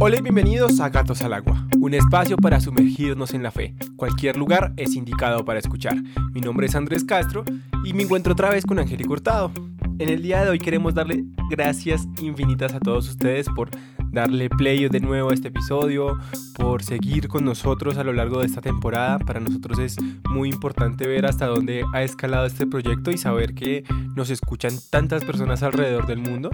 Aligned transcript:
Hola 0.00 0.16
y 0.16 0.22
bienvenidos 0.22 0.78
a 0.78 0.90
Gatos 0.90 1.22
al 1.22 1.32
Agua, 1.32 1.66
un 1.80 1.92
espacio 1.92 2.36
para 2.36 2.60
sumergirnos 2.60 3.34
en 3.34 3.42
la 3.42 3.50
fe. 3.50 3.74
Cualquier 3.96 4.36
lugar 4.36 4.72
es 4.76 4.94
indicado 4.94 5.44
para 5.44 5.58
escuchar. 5.58 5.96
Mi 6.32 6.40
nombre 6.40 6.68
es 6.68 6.76
Andrés 6.76 7.02
Castro 7.02 7.44
y 7.84 7.94
me 7.94 8.04
encuentro 8.04 8.34
otra 8.34 8.50
vez 8.50 8.64
con 8.64 8.78
Angélica 8.78 9.10
Hurtado. 9.10 9.50
En 9.98 10.08
el 10.08 10.22
día 10.22 10.44
de 10.44 10.50
hoy 10.50 10.60
queremos 10.60 10.94
darle 10.94 11.24
gracias 11.50 12.06
infinitas 12.22 12.74
a 12.74 12.78
todos 12.78 13.08
ustedes 13.08 13.48
por 13.56 13.70
darle 14.12 14.48
play 14.48 14.88
de 14.88 15.00
nuevo 15.00 15.30
a 15.30 15.34
este 15.34 15.48
episodio, 15.48 16.16
por 16.54 16.84
seguir 16.84 17.26
con 17.26 17.44
nosotros 17.44 17.98
a 17.98 18.04
lo 18.04 18.12
largo 18.12 18.38
de 18.38 18.46
esta 18.46 18.60
temporada. 18.60 19.18
Para 19.18 19.40
nosotros 19.40 19.80
es 19.80 19.96
muy 20.30 20.48
importante 20.48 21.08
ver 21.08 21.26
hasta 21.26 21.46
dónde 21.46 21.82
ha 21.92 22.04
escalado 22.04 22.46
este 22.46 22.68
proyecto 22.68 23.10
y 23.10 23.18
saber 23.18 23.52
que 23.52 23.82
nos 24.14 24.30
escuchan 24.30 24.74
tantas 24.90 25.24
personas 25.24 25.64
alrededor 25.64 26.06
del 26.06 26.18
mundo. 26.18 26.50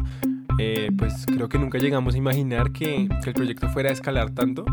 Eh, 0.59 0.91
pues 0.97 1.27
creo 1.27 1.49
que 1.49 1.59
nunca 1.59 1.79
llegamos 1.79 2.15
a 2.15 2.19
imaginar 2.19 2.73
que, 2.73 3.09
que 3.23 3.31
el 3.31 3.35
proyecto 3.35 3.69
fuera 3.69 3.91
a 3.91 3.93
escalar 3.93 4.31
tanto. 4.31 4.65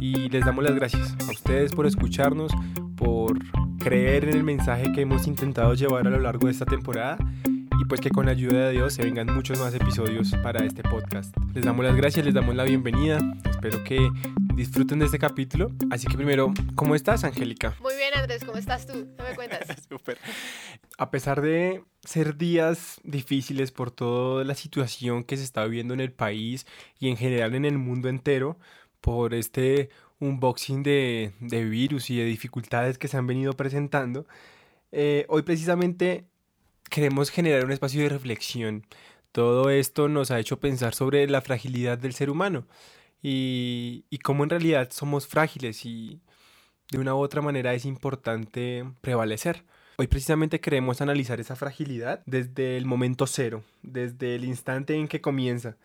Y 0.00 0.28
les 0.28 0.44
damos 0.44 0.64
las 0.64 0.74
gracias 0.74 1.16
a 1.26 1.30
ustedes 1.30 1.72
por 1.72 1.86
escucharnos, 1.86 2.52
por 2.96 3.38
creer 3.78 4.24
en 4.24 4.36
el 4.36 4.44
mensaje 4.44 4.92
que 4.92 5.02
hemos 5.02 5.26
intentado 5.26 5.74
llevar 5.74 6.06
a 6.06 6.10
lo 6.10 6.20
largo 6.20 6.46
de 6.46 6.52
esta 6.52 6.66
temporada 6.66 7.16
y 7.84 7.86
pues 7.86 8.00
que 8.00 8.10
con 8.10 8.26
la 8.26 8.32
ayuda 8.32 8.68
de 8.68 8.72
Dios 8.72 8.94
se 8.94 9.02
vengan 9.02 9.26
muchos 9.26 9.58
más 9.58 9.74
episodios 9.74 10.32
para 10.42 10.64
este 10.64 10.82
podcast. 10.82 11.36
Les 11.52 11.64
damos 11.64 11.84
las 11.84 11.94
gracias, 11.94 12.24
les 12.24 12.32
damos 12.32 12.54
la 12.54 12.64
bienvenida, 12.64 13.18
espero 13.50 13.84
que 13.84 14.08
disfruten 14.54 15.00
de 15.00 15.04
este 15.04 15.18
capítulo. 15.18 15.70
Así 15.90 16.06
que 16.06 16.16
primero, 16.16 16.52
¿cómo 16.76 16.94
estás, 16.94 17.24
Angélica? 17.24 17.76
Muy 17.82 17.94
bien, 17.96 18.14
Andrés, 18.14 18.42
¿cómo 18.42 18.56
estás 18.56 18.86
tú? 18.86 18.94
¿No 19.18 19.24
me 19.24 19.34
cuentas? 19.34 19.66
Súper. 19.88 20.18
A 20.96 21.10
pesar 21.10 21.42
de 21.42 21.84
ser 22.02 22.38
días 22.38 23.00
difíciles 23.04 23.70
por 23.70 23.90
toda 23.90 24.44
la 24.44 24.54
situación 24.54 25.22
que 25.22 25.36
se 25.36 25.44
está 25.44 25.64
viviendo 25.64 25.92
en 25.92 26.00
el 26.00 26.12
país 26.12 26.66
y 26.98 27.08
en 27.08 27.18
general 27.18 27.54
en 27.54 27.66
el 27.66 27.76
mundo 27.76 28.08
entero, 28.08 28.58
por 29.02 29.34
este 29.34 29.90
unboxing 30.20 30.82
de, 30.82 31.32
de 31.40 31.64
virus 31.64 32.08
y 32.08 32.16
de 32.16 32.24
dificultades 32.24 32.96
que 32.96 33.08
se 33.08 33.18
han 33.18 33.26
venido 33.26 33.52
presentando, 33.52 34.26
eh, 34.90 35.26
hoy 35.28 35.42
precisamente 35.42 36.24
queremos 36.90 37.30
generar 37.30 37.64
un 37.64 37.72
espacio 37.72 38.02
de 38.02 38.08
reflexión. 38.08 38.86
Todo 39.32 39.70
esto 39.70 40.08
nos 40.08 40.30
ha 40.30 40.38
hecho 40.38 40.60
pensar 40.60 40.94
sobre 40.94 41.26
la 41.28 41.40
fragilidad 41.40 41.98
del 41.98 42.14
ser 42.14 42.30
humano 42.30 42.66
y, 43.22 44.04
y 44.10 44.18
cómo 44.18 44.44
en 44.44 44.50
realidad 44.50 44.90
somos 44.92 45.26
frágiles 45.26 45.84
y 45.84 46.20
de 46.90 46.98
una 46.98 47.14
u 47.14 47.18
otra 47.18 47.42
manera 47.42 47.74
es 47.74 47.84
importante 47.84 48.84
prevalecer. 49.00 49.64
Hoy 49.96 50.08
precisamente 50.08 50.60
queremos 50.60 51.00
analizar 51.00 51.40
esa 51.40 51.56
fragilidad 51.56 52.22
desde 52.26 52.76
el 52.76 52.84
momento 52.84 53.26
cero, 53.26 53.62
desde 53.82 54.34
el 54.34 54.44
instante 54.44 54.94
en 54.94 55.08
que 55.08 55.20
comienza. 55.20 55.76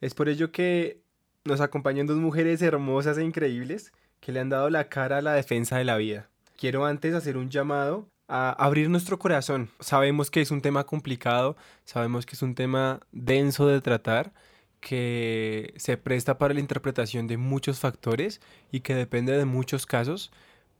Es 0.00 0.14
por 0.14 0.28
ello 0.28 0.50
que 0.50 1.00
nos 1.44 1.60
acompañan 1.60 2.06
dos 2.06 2.16
mujeres 2.16 2.60
hermosas 2.60 3.18
e 3.18 3.24
increíbles 3.24 3.92
que 4.20 4.32
le 4.32 4.40
han 4.40 4.48
dado 4.48 4.68
la 4.70 4.88
cara 4.88 5.18
a 5.18 5.22
la 5.22 5.34
defensa 5.34 5.78
de 5.78 5.84
la 5.84 5.96
vida. 5.96 6.28
Quiero 6.56 6.86
antes 6.86 7.14
hacer 7.14 7.36
un 7.36 7.50
llamado 7.50 8.08
a 8.28 8.50
abrir 8.50 8.88
nuestro 8.88 9.18
corazón. 9.18 9.70
Sabemos 9.80 10.30
que 10.30 10.40
es 10.40 10.50
un 10.50 10.60
tema 10.60 10.84
complicado, 10.84 11.56
sabemos 11.84 12.26
que 12.26 12.34
es 12.34 12.42
un 12.42 12.54
tema 12.54 13.00
denso 13.12 13.66
de 13.66 13.80
tratar, 13.80 14.32
que 14.80 15.74
se 15.76 15.96
presta 15.96 16.38
para 16.38 16.54
la 16.54 16.60
interpretación 16.60 17.26
de 17.26 17.36
muchos 17.36 17.78
factores 17.78 18.40
y 18.70 18.80
que 18.80 18.94
depende 18.94 19.36
de 19.36 19.44
muchos 19.44 19.86
casos, 19.86 20.32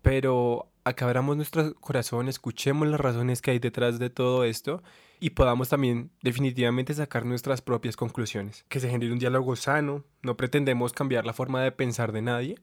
pero 0.03 0.69
acá 0.85 1.05
abramos 1.05 1.37
nuestro 1.37 1.75
corazón, 1.77 2.29
escuchemos 2.29 2.89
las 2.89 3.01
razones 3.01 3.41
que 3.41 3.53
hay 3.53 3.59
detrás 3.61 3.99
de 3.99 4.11
todo 4.11 4.45
esto 4.45 4.83
y 5.21 5.31
podamos 5.31 5.69
también 5.69 6.11
definitivamente 6.21 6.95
sacar 6.95 7.25
nuestras 7.25 7.63
propias 7.63 7.97
conclusiones. 7.97 8.65
Que 8.69 8.81
se 8.81 8.91
genere 8.91 9.13
un 9.13 9.21
diálogo 9.21 9.55
sano, 9.55 10.05
no 10.23 10.37
pretendemos 10.37 10.93
cambiar 10.93 11.25
la 11.25 11.33
forma 11.33 11.63
de 11.63 11.71
pensar 11.71 12.11
de 12.11 12.23
nadie, 12.23 12.57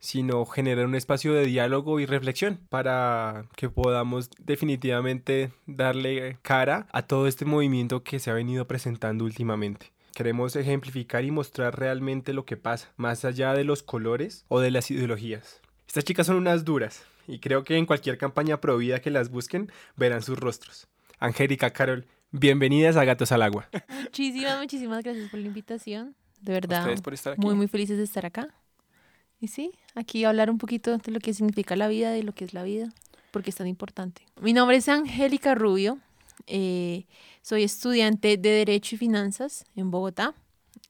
sino 0.00 0.44
generar 0.46 0.86
un 0.86 0.94
espacio 0.94 1.34
de 1.34 1.46
diálogo 1.46 2.00
y 2.00 2.06
reflexión 2.06 2.58
para 2.68 3.44
que 3.54 3.68
podamos 3.68 4.30
definitivamente 4.38 5.52
darle 5.66 6.38
cara 6.42 6.88
a 6.92 7.02
todo 7.02 7.26
este 7.26 7.44
movimiento 7.44 8.02
que 8.02 8.18
se 8.18 8.30
ha 8.30 8.34
venido 8.34 8.66
presentando 8.66 9.24
últimamente. 9.24 9.92
Queremos 10.14 10.56
ejemplificar 10.56 11.24
y 11.24 11.30
mostrar 11.30 11.78
realmente 11.78 12.32
lo 12.32 12.44
que 12.44 12.56
pasa, 12.56 12.90
más 12.96 13.24
allá 13.24 13.54
de 13.54 13.64
los 13.64 13.82
colores 13.82 14.44
o 14.48 14.58
de 14.58 14.70
las 14.70 14.90
ideologías. 14.90 15.60
Estas 15.86 16.04
chicas 16.04 16.26
son 16.26 16.36
unas 16.36 16.64
duras 16.64 17.04
y 17.28 17.38
creo 17.38 17.62
que 17.62 17.76
en 17.76 17.86
cualquier 17.86 18.18
campaña 18.18 18.60
provida 18.60 19.00
que 19.00 19.10
las 19.10 19.30
busquen 19.30 19.70
verán 19.96 20.22
sus 20.22 20.38
rostros. 20.38 20.88
Angélica, 21.18 21.70
Carol, 21.70 22.06
bienvenidas 22.32 22.96
a 22.96 23.04
Gatos 23.04 23.32
al 23.32 23.42
Agua. 23.42 23.68
Muchísimas, 24.02 24.58
muchísimas 24.58 25.04
gracias 25.04 25.30
por 25.30 25.38
la 25.38 25.46
invitación. 25.46 26.16
De 26.40 26.54
verdad, 26.54 26.88
por 27.02 27.12
estar 27.12 27.34
aquí. 27.34 27.42
muy, 27.42 27.54
muy 27.54 27.68
felices 27.68 27.98
de 27.98 28.04
estar 28.04 28.24
acá. 28.24 28.48
Y 29.40 29.48
sí, 29.48 29.72
aquí 29.94 30.24
hablar 30.24 30.50
un 30.50 30.58
poquito 30.58 30.98
de 30.98 31.12
lo 31.12 31.18
que 31.18 31.32
significa 31.32 31.74
la 31.74 31.88
vida, 31.88 32.10
de 32.10 32.22
lo 32.22 32.32
que 32.32 32.44
es 32.44 32.52
la 32.52 32.62
vida, 32.62 32.92
porque 33.30 33.50
es 33.50 33.56
tan 33.56 33.66
importante. 33.66 34.22
Mi 34.40 34.52
nombre 34.52 34.76
es 34.76 34.88
Angélica 34.88 35.54
Rubio. 35.54 35.98
eh, 36.46 37.06
soy 37.42 37.62
estudiante 37.62 38.36
de 38.36 38.50
Derecho 38.50 38.96
y 38.96 38.98
Finanzas 38.98 39.64
en 39.74 39.90
Bogotá. 39.90 40.34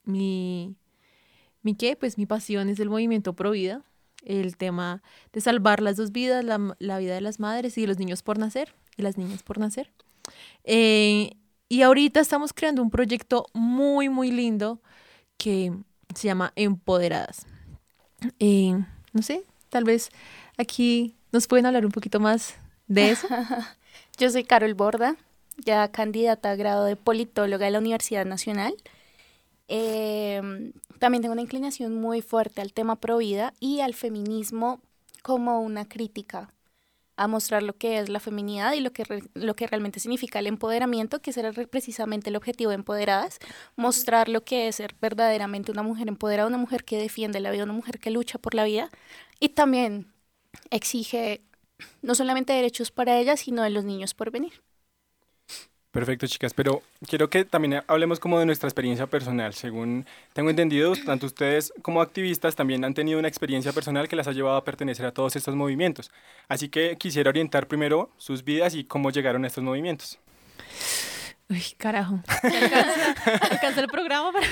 Mi, 0.03 0.75
mi 1.61 1.75
qué, 1.75 1.95
pues 1.95 2.17
mi 2.17 2.25
pasión 2.25 2.67
es 2.67 2.79
el 2.79 2.89
movimiento 2.89 3.33
pro 3.33 3.51
vida, 3.51 3.83
el 4.25 4.57
tema 4.57 5.01
de 5.31 5.39
salvar 5.39 5.81
las 5.81 5.95
dos 5.95 6.11
vidas, 6.11 6.43
la, 6.43 6.75
la 6.79 6.97
vida 6.97 7.15
de 7.15 7.21
las 7.21 7.39
madres 7.39 7.77
y 7.77 7.81
de 7.81 7.87
los 7.87 7.99
niños 7.99 8.21
por 8.21 8.37
nacer, 8.37 8.73
y 8.97 9.01
las 9.01 9.17
niñas 9.17 9.43
por 9.43 9.59
nacer. 9.59 9.91
Eh, 10.65 11.37
y 11.69 11.83
ahorita 11.83 12.19
estamos 12.19 12.51
creando 12.51 12.81
un 12.81 12.91
proyecto 12.91 13.45
muy, 13.53 14.09
muy 14.09 14.29
lindo 14.29 14.81
que 15.37 15.71
se 16.13 16.27
llama 16.27 16.51
Empoderadas. 16.57 17.45
Eh, 18.39 18.77
no 19.13 19.21
sé, 19.21 19.43
tal 19.69 19.83
vez 19.83 20.09
aquí 20.57 21.15
nos 21.31 21.47
pueden 21.47 21.65
hablar 21.65 21.85
un 21.85 21.91
poquito 21.91 22.19
más 22.19 22.55
de 22.87 23.11
eso. 23.11 23.27
Yo 24.17 24.29
soy 24.29 24.43
Carol 24.43 24.73
Borda, 24.73 25.15
ya 25.57 25.91
candidata 25.91 26.51
a 26.51 26.55
grado 26.55 26.85
de 26.85 26.95
politóloga 26.95 27.65
de 27.65 27.71
la 27.71 27.79
Universidad 27.79 28.25
Nacional. 28.25 28.73
Eh, 29.67 30.71
también 30.99 31.21
tengo 31.21 31.33
una 31.33 31.41
inclinación 31.41 31.95
muy 31.95 32.21
fuerte 32.21 32.61
al 32.61 32.73
tema 32.73 32.97
pro 32.97 33.17
vida 33.17 33.53
y 33.59 33.79
al 33.79 33.93
feminismo 33.93 34.81
como 35.23 35.61
una 35.61 35.87
crítica 35.87 36.51
a 37.23 37.27
mostrar 37.27 37.63
lo 37.63 37.73
que 37.73 37.99
es 37.99 38.09
la 38.09 38.19
feminidad 38.19 38.73
y 38.73 38.79
lo 38.79 38.91
que, 38.93 39.03
re- 39.03 39.23
lo 39.33 39.55
que 39.55 39.67
realmente 39.67 39.99
significa 39.99 40.39
el 40.39 40.47
empoderamiento, 40.47 41.21
que 41.21 41.31
re- 41.31 41.67
precisamente 41.67 42.29
el 42.29 42.35
objetivo 42.35 42.69
de 42.71 42.75
Empoderadas, 42.75 43.39
mostrar 43.75 44.29
lo 44.29 44.43
que 44.43 44.67
es 44.67 44.77
ser 44.77 44.95
verdaderamente 45.01 45.71
una 45.71 45.83
mujer 45.83 46.07
empoderada, 46.07 46.47
una 46.47 46.57
mujer 46.57 46.83
que 46.83 46.97
defiende 46.97 47.39
la 47.39 47.51
vida, 47.51 47.63
una 47.63 47.73
mujer 47.73 47.99
que 47.99 48.11
lucha 48.11 48.37
por 48.39 48.53
la 48.55 48.63
vida 48.65 48.89
y 49.39 49.49
también 49.49 50.11
exige 50.71 51.41
no 52.01 52.15
solamente 52.15 52.53
derechos 52.53 52.91
para 52.91 53.17
ella, 53.19 53.37
sino 53.37 53.63
de 53.63 53.71
los 53.71 53.85
niños 53.85 54.13
por 54.13 54.31
venir. 54.31 54.53
Perfecto, 55.91 56.25
chicas, 56.25 56.53
pero 56.53 56.81
quiero 57.05 57.29
que 57.29 57.43
también 57.43 57.83
hablemos 57.85 58.17
como 58.21 58.39
de 58.39 58.45
nuestra 58.45 58.69
experiencia 58.69 59.07
personal. 59.07 59.53
Según 59.53 60.05
tengo 60.31 60.49
entendido, 60.49 60.93
tanto 61.05 61.25
ustedes 61.25 61.73
como 61.81 62.01
activistas 62.01 62.55
también 62.55 62.85
han 62.85 62.93
tenido 62.93 63.19
una 63.19 63.27
experiencia 63.27 63.73
personal 63.73 64.07
que 64.07 64.15
las 64.15 64.25
ha 64.27 64.31
llevado 64.31 64.55
a 64.55 64.63
pertenecer 64.63 65.05
a 65.05 65.11
todos 65.11 65.35
estos 65.35 65.53
movimientos. 65.53 66.09
Así 66.47 66.69
que 66.69 66.95
quisiera 66.97 67.29
orientar 67.29 67.67
primero 67.67 68.09
sus 68.17 68.45
vidas 68.45 68.73
y 68.73 68.85
cómo 68.85 69.11
llegaron 69.11 69.43
a 69.43 69.47
estos 69.47 69.65
movimientos. 69.65 70.17
Uy, 71.49 71.61
carajo. 71.77 72.21
¿Alcanza, 72.41 73.15
alcanza 73.51 73.81
el 73.81 73.87
programa 73.87 74.31
para. 74.31 74.47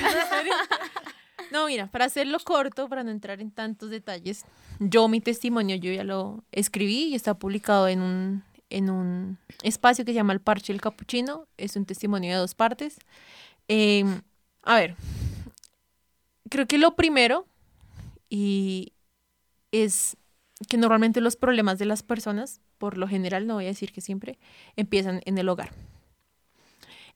No, 1.52 1.68
mira, 1.68 1.88
para 1.88 2.06
hacerlo 2.06 2.38
corto, 2.44 2.90
para 2.90 3.04
no 3.04 3.12
entrar 3.12 3.40
en 3.42 3.50
tantos 3.50 3.90
detalles, 3.90 4.46
yo 4.80 5.08
mi 5.08 5.20
testimonio, 5.20 5.78
yo 5.78 5.92
ya 5.92 6.04
lo 6.04 6.44
escribí 6.52 7.06
y 7.06 7.16
está 7.16 7.34
publicado 7.34 7.88
en 7.88 8.02
un, 8.02 8.44
en 8.70 8.90
un 8.90 9.38
espacio 9.64 10.06
que 10.06 10.12
se 10.12 10.16
llama 10.16 10.34
El 10.34 10.42
Parche 10.42 10.74
del 10.74 10.82
Capuchino. 10.82 11.48
Es 11.58 11.76
un 11.76 11.86
testimonio 11.86 12.32
de 12.32 12.38
dos 12.38 12.56
partes. 12.56 12.98
Eh, 13.68 14.04
a 14.64 14.76
ver, 14.76 14.96
creo 16.50 16.68
que 16.68 16.78
lo 16.78 16.96
primero 16.96 17.46
y 18.30 18.94
es 19.72 20.18
que 20.68 20.78
normalmente 20.78 21.22
los 21.22 21.36
problemas 21.36 21.80
de 21.80 21.86
las 21.86 22.04
personas, 22.04 22.62
por 22.78 22.98
lo 22.98 23.08
general, 23.08 23.48
no 23.48 23.56
voy 23.56 23.66
a 23.66 23.68
decir 23.68 23.92
que 23.92 24.02
siempre, 24.02 24.38
empiezan 24.76 25.22
en 25.26 25.38
el 25.38 25.48
hogar. 25.50 25.72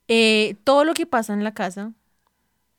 Eh, 0.07 0.55
todo 0.63 0.85
lo 0.85 0.93
que 0.93 1.05
pasa 1.05 1.33
en 1.33 1.43
la 1.43 1.53
casa 1.53 1.93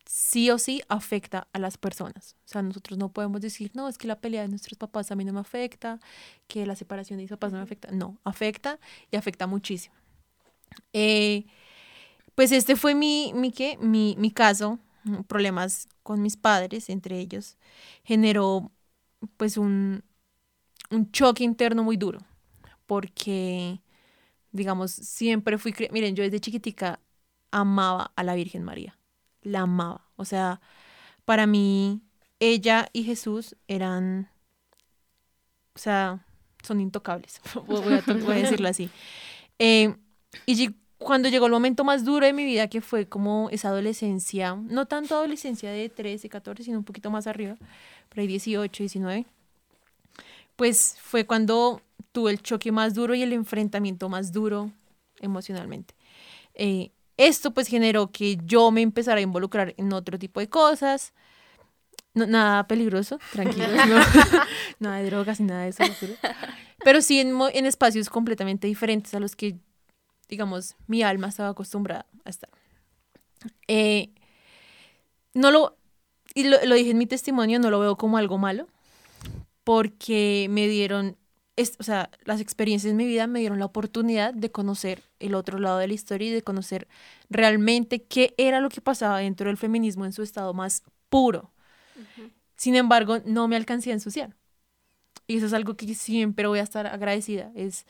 sí 0.06 0.50
o 0.50 0.58
sí 0.58 0.82
afecta 0.88 1.48
a 1.52 1.58
las 1.58 1.78
personas. 1.78 2.36
O 2.44 2.48
sea, 2.48 2.62
nosotros 2.62 2.98
no 2.98 3.10
podemos 3.10 3.40
decir, 3.40 3.70
no, 3.74 3.88
es 3.88 3.98
que 3.98 4.06
la 4.06 4.20
pelea 4.20 4.42
de 4.42 4.48
nuestros 4.48 4.78
papás 4.78 5.10
a 5.10 5.16
mí 5.16 5.24
no 5.24 5.32
me 5.32 5.40
afecta, 5.40 6.00
que 6.46 6.66
la 6.66 6.76
separación 6.76 7.18
de 7.18 7.24
mis 7.24 7.30
papás 7.30 7.52
no 7.52 7.58
me 7.58 7.64
afecta. 7.64 7.90
No, 7.92 8.18
afecta 8.24 8.78
y 9.10 9.16
afecta 9.16 9.46
muchísimo. 9.46 9.94
Eh, 10.92 11.46
pues 12.34 12.52
este 12.52 12.76
fue 12.76 12.94
mi, 12.94 13.32
mi, 13.34 13.52
¿qué? 13.52 13.78
mi, 13.78 14.16
mi 14.18 14.30
caso, 14.30 14.78
mm, 15.04 15.22
problemas 15.22 15.88
con 16.02 16.22
mis 16.22 16.36
padres, 16.36 16.90
entre 16.90 17.18
ellos, 17.18 17.56
generó 18.04 18.72
pues 19.36 19.56
un, 19.56 20.04
un 20.90 21.10
choque 21.12 21.44
interno 21.44 21.82
muy 21.84 21.96
duro, 21.96 22.20
porque, 22.86 23.80
digamos, 24.52 24.90
siempre 24.92 25.58
fui, 25.58 25.74
miren, 25.92 26.16
yo 26.16 26.24
desde 26.24 26.40
chiquitica 26.40 27.00
amaba 27.50 28.12
a 28.16 28.24
la 28.24 28.34
Virgen 28.34 28.64
María, 28.64 28.98
la 29.44 29.61
amaba, 29.61 30.05
o 30.17 30.25
sea, 30.25 30.61
para 31.25 31.46
mí 31.46 32.02
ella 32.41 32.88
y 32.93 33.05
Jesús 33.05 33.56
eran, 33.69 34.29
o 35.75 35.79
sea, 35.79 36.26
son 36.62 36.81
intocables, 36.81 37.41
voy 37.67 37.94
a, 37.94 38.35
decirlo 38.35 38.69
así. 38.69 38.91
Eh, 39.58 39.94
y 40.46 40.75
cuando 40.99 41.29
llegó 41.29 41.46
el 41.46 41.52
momento 41.52 41.85
más 41.85 42.05
duro 42.05 42.26
de 42.26 42.32
mi 42.32 42.44
vida, 42.44 42.69
que 42.69 42.81
fue 42.81 43.06
como 43.06 43.49
esa 43.50 43.69
adolescencia, 43.69 44.56
no 44.56 44.87
tanto 44.87 45.14
adolescencia 45.14 45.70
de 45.70 45.88
13, 45.88 46.29
14, 46.29 46.64
sino 46.64 46.79
un 46.79 46.85
poquito 46.85 47.11
más 47.11 47.26
arriba, 47.26 47.56
por 48.08 48.20
ahí 48.20 48.26
18, 48.26 48.82
19, 48.82 49.26
pues 50.56 50.97
fue 51.00 51.26
cuando 51.26 51.81
tuve 52.12 52.31
el 52.31 52.43
choque 52.43 52.73
más 52.73 52.94
duro 52.94 53.14
y 53.14 53.23
el 53.23 53.32
enfrentamiento 53.32 54.08
más 54.08 54.32
duro 54.32 54.70
emocionalmente. 55.20 55.94
Eh, 56.55 56.90
esto 57.16 57.52
pues 57.52 57.69
generó 57.69 58.11
que 58.11 58.38
yo 58.44 58.70
me 58.70 58.82
empezara 58.82 59.19
a 59.19 59.22
involucrar 59.22 59.75
en 59.76 59.93
otro 59.93 60.19
tipo 60.19 60.40
de 60.40 60.49
cosas, 60.49 61.12
nada 62.14 62.66
peligroso, 62.66 63.19
tranquilos, 63.32 63.69
no, 63.88 63.96
nada 64.78 64.99
de 64.99 65.06
drogas 65.11 65.40
ni 65.40 65.46
nada 65.46 65.62
de 65.62 65.69
eso. 65.69 65.84
Pero 66.84 67.00
sí 67.00 67.20
en, 67.20 67.37
en, 67.52 67.66
espacios 67.66 68.08
completamente 68.08 68.66
diferentes 68.66 69.14
a 69.14 69.20
los 69.20 69.37
que, 69.37 69.56
digamos, 70.28 70.76
mi 70.87 71.02
alma 71.02 71.28
estaba 71.28 71.50
acostumbrada 71.50 72.06
a 72.25 72.31
estar. 72.31 72.50
Eh, 73.69 74.11
no 75.34 75.50
lo, 75.50 75.76
y 76.34 76.44
lo, 76.44 76.64
lo, 76.64 76.75
dije 76.75 76.90
en 76.90 76.99
mi 76.99 77.06
testimonio, 77.06 77.58
no 77.58 77.70
lo 77.70 77.81
veo 77.81 77.96
como 77.96 78.19
algo 78.19 78.38
malo, 78.38 78.69
porque 79.64 80.46
me 80.50 80.69
dieron, 80.69 81.16
o 81.78 81.82
sea, 81.82 82.10
las 82.24 82.40
experiencias 82.40 82.90
en 82.90 82.96
mi 82.96 83.06
vida 83.06 83.26
me 83.26 83.40
dieron 83.40 83.58
la 83.58 83.66
oportunidad 83.66 84.34
de 84.34 84.50
conocer 84.50 85.02
el 85.20 85.34
otro 85.34 85.58
lado 85.58 85.78
de 85.78 85.88
la 85.88 85.94
historia 85.94 86.28
y 86.28 86.32
de 86.32 86.42
conocer 86.42 86.88
realmente 87.30 88.02
qué 88.02 88.34
era 88.38 88.60
lo 88.60 88.68
que 88.70 88.80
pasaba 88.80 89.18
dentro 89.18 89.48
del 89.48 89.56
feminismo 89.56 90.04
en 90.04 90.12
su 90.12 90.22
estado 90.22 90.52
más 90.54 90.82
puro 91.08 91.54
sin 92.56 92.76
embargo, 92.76 93.18
no 93.24 93.48
me 93.48 93.56
alcancé 93.56 93.90
a 93.90 93.94
ensuciar. 93.94 94.34
Y 95.26 95.36
eso 95.36 95.46
es 95.46 95.52
algo 95.52 95.76
que 95.76 95.94
siempre 95.94 96.46
voy 96.46 96.58
a 96.58 96.62
estar 96.62 96.86
agradecida. 96.86 97.50
Es, 97.54 97.86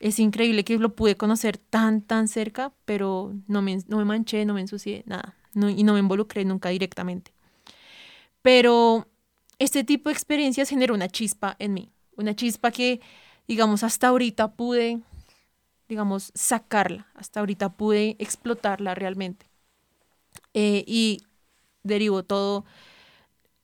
es 0.00 0.18
increíble 0.18 0.64
que 0.64 0.78
lo 0.78 0.94
pude 0.94 1.16
conocer 1.16 1.58
tan, 1.58 2.02
tan 2.02 2.28
cerca, 2.28 2.72
pero 2.84 3.34
no 3.46 3.62
me, 3.62 3.78
no 3.88 3.98
me 3.98 4.04
manché, 4.04 4.44
no 4.44 4.54
me 4.54 4.60
ensucié, 4.60 5.02
nada. 5.06 5.34
y 5.54 5.84
no 5.84 5.92
me 5.94 6.00
involucré 6.00 6.44
nunca 6.44 6.70
directamente. 6.70 7.32
Pero 8.42 9.06
este 9.58 9.84
tipo 9.84 10.08
de 10.08 10.14
experiencias 10.14 10.68
generó 10.68 10.94
una 10.94 11.08
chispa 11.08 11.56
en 11.58 11.74
mí. 11.74 11.92
Una 12.18 12.36
chispa 12.36 12.70
que, 12.70 13.00
digamos, 13.46 13.82
hasta 13.82 14.08
ahorita 14.08 14.52
pude, 14.52 15.00
digamos, 15.88 16.32
sacarla. 16.34 17.06
Hasta 17.14 17.40
ahorita 17.40 17.70
pude 17.70 18.16
explotarla 18.18 18.94
realmente. 18.94 19.46
Eh, 20.52 20.84
y 20.86 21.22
derivó 21.82 22.22
todo 22.22 22.66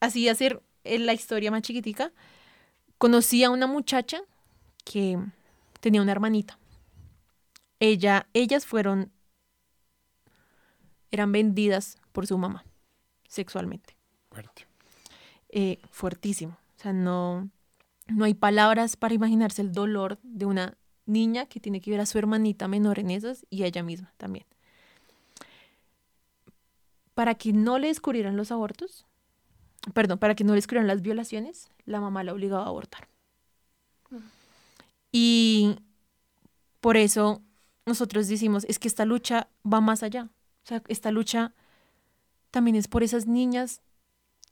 así 0.00 0.28
hacer 0.28 0.62
la 0.84 1.12
historia 1.12 1.50
más 1.50 1.62
chiquitica, 1.62 2.12
conocí 2.98 3.42
a 3.42 3.50
una 3.50 3.66
muchacha 3.66 4.22
que 4.84 5.18
tenía 5.80 6.02
una 6.02 6.12
hermanita. 6.12 6.58
Ella, 7.80 8.28
ellas 8.32 8.66
fueron, 8.66 9.10
eran 11.10 11.32
vendidas 11.32 11.98
por 12.12 12.26
su 12.26 12.38
mamá 12.38 12.64
sexualmente. 13.28 13.96
Fuerte. 14.30 14.66
Eh, 15.48 15.80
fuertísimo. 15.90 16.58
O 16.76 16.82
sea, 16.82 16.92
no, 16.92 17.48
no 18.06 18.24
hay 18.24 18.34
palabras 18.34 18.96
para 18.96 19.14
imaginarse 19.14 19.62
el 19.62 19.72
dolor 19.72 20.18
de 20.22 20.46
una 20.46 20.76
niña 21.06 21.46
que 21.46 21.60
tiene 21.60 21.80
que 21.80 21.90
ver 21.90 22.00
a 22.00 22.06
su 22.06 22.18
hermanita 22.18 22.68
menor 22.68 22.98
en 22.98 23.10
esas 23.10 23.46
y 23.50 23.62
a 23.62 23.66
ella 23.66 23.82
misma 23.82 24.12
también. 24.16 24.46
Para 27.14 27.34
que 27.34 27.52
no 27.52 27.78
le 27.78 27.88
descubrieran 27.88 28.36
los 28.36 28.50
abortos, 28.50 29.06
perdón, 29.92 30.18
para 30.18 30.34
que 30.34 30.44
no 30.44 30.54
le 30.54 30.58
escriban 30.58 30.86
las 30.86 31.02
violaciones, 31.02 31.68
la 31.84 32.00
mamá 32.00 32.24
la 32.24 32.32
obligaba 32.32 32.64
a 32.64 32.68
abortar. 32.68 33.08
Y 35.12 35.76
por 36.80 36.96
eso 36.96 37.40
nosotros 37.86 38.26
decimos, 38.28 38.64
es 38.68 38.78
que 38.78 38.88
esta 38.88 39.04
lucha 39.04 39.48
va 39.64 39.80
más 39.80 40.02
allá. 40.02 40.28
O 40.64 40.66
sea, 40.66 40.82
esta 40.88 41.10
lucha 41.10 41.54
también 42.50 42.76
es 42.76 42.88
por 42.88 43.02
esas 43.02 43.26
niñas 43.26 43.80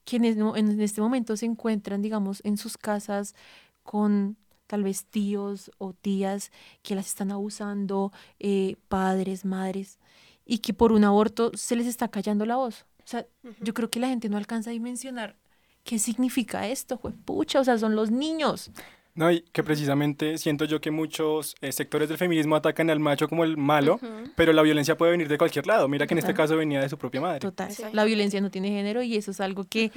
que 0.05 0.17
en, 0.17 0.81
este 0.81 1.01
momento 1.01 1.37
se 1.37 1.47
encuentran, 1.47 2.03
digamos, 2.03 2.41
en 2.45 2.57
sus 2.57 2.77
casas 2.77 3.35
con 3.83 4.37
tal 4.67 4.85
vez 4.85 5.05
tíos 5.05 5.71
o 5.79 5.93
tías 5.93 6.51
que 6.83 6.95
las 6.95 7.07
están 7.07 7.31
abusando, 7.31 8.13
eh, 8.39 8.77
padres, 8.89 9.45
madres, 9.45 9.99
y 10.45 10.59
que 10.59 10.73
por 10.73 10.93
un 10.93 11.05
aborto 11.05 11.51
se 11.55 11.77
les 11.77 11.87
está 11.87 12.09
callando 12.09 12.47
la 12.47 12.57
voz. 12.57 12.87
O 13.05 13.07
sea, 13.07 13.27
yo 13.61 13.75
creo 13.75 13.91
que 13.91 14.01
la 14.01 14.09
gente 14.09 14.29
no 14.29 14.37
alcanza 14.37 14.71
a 14.71 14.73
dimensionar 14.73 15.37
qué 15.85 15.99
significa 15.99 16.69
esto, 16.69 16.99
pucha, 16.99 17.61
o 17.61 17.65
sea, 17.65 17.79
son 17.79 17.97
los 17.97 18.11
niños. 18.11 18.71
No, 19.15 19.31
y 19.31 19.43
que 19.43 19.63
precisamente 19.63 20.39
siento 20.39 20.65
yo 20.65 20.81
que 20.81 20.91
muchos 20.91 21.55
eh, 21.61 21.71
sectores 21.71 22.09
del 22.09 22.17
feminismo 22.17 22.57
atacan 22.57 22.89
al 22.89 22.99
macho 22.99 23.29
como 23.29 23.45
el 23.45 23.59
malo, 23.59 24.01
pero 24.37 24.55
la 24.55 24.63
violencia 24.63 24.97
puede 24.97 25.13
venir 25.13 25.29
de 25.29 25.37
cualquier 25.37 25.67
lado. 25.67 25.87
Mira 25.87 26.07
que 26.07 26.15
en 26.15 26.19
este 26.19 26.33
caso 26.33 26.57
venía 26.57 26.81
de 26.81 26.89
su 26.89 26.97
propia 26.97 27.21
madre. 27.21 27.41
Total. 27.41 27.71
La 27.93 28.05
violencia 28.05 28.41
no 28.41 28.51
tiene 28.51 28.69
género 28.71 29.03
y 29.03 29.17
eso 29.17 29.31
es 29.31 29.41
algo 29.41 29.65
que, 29.65 29.91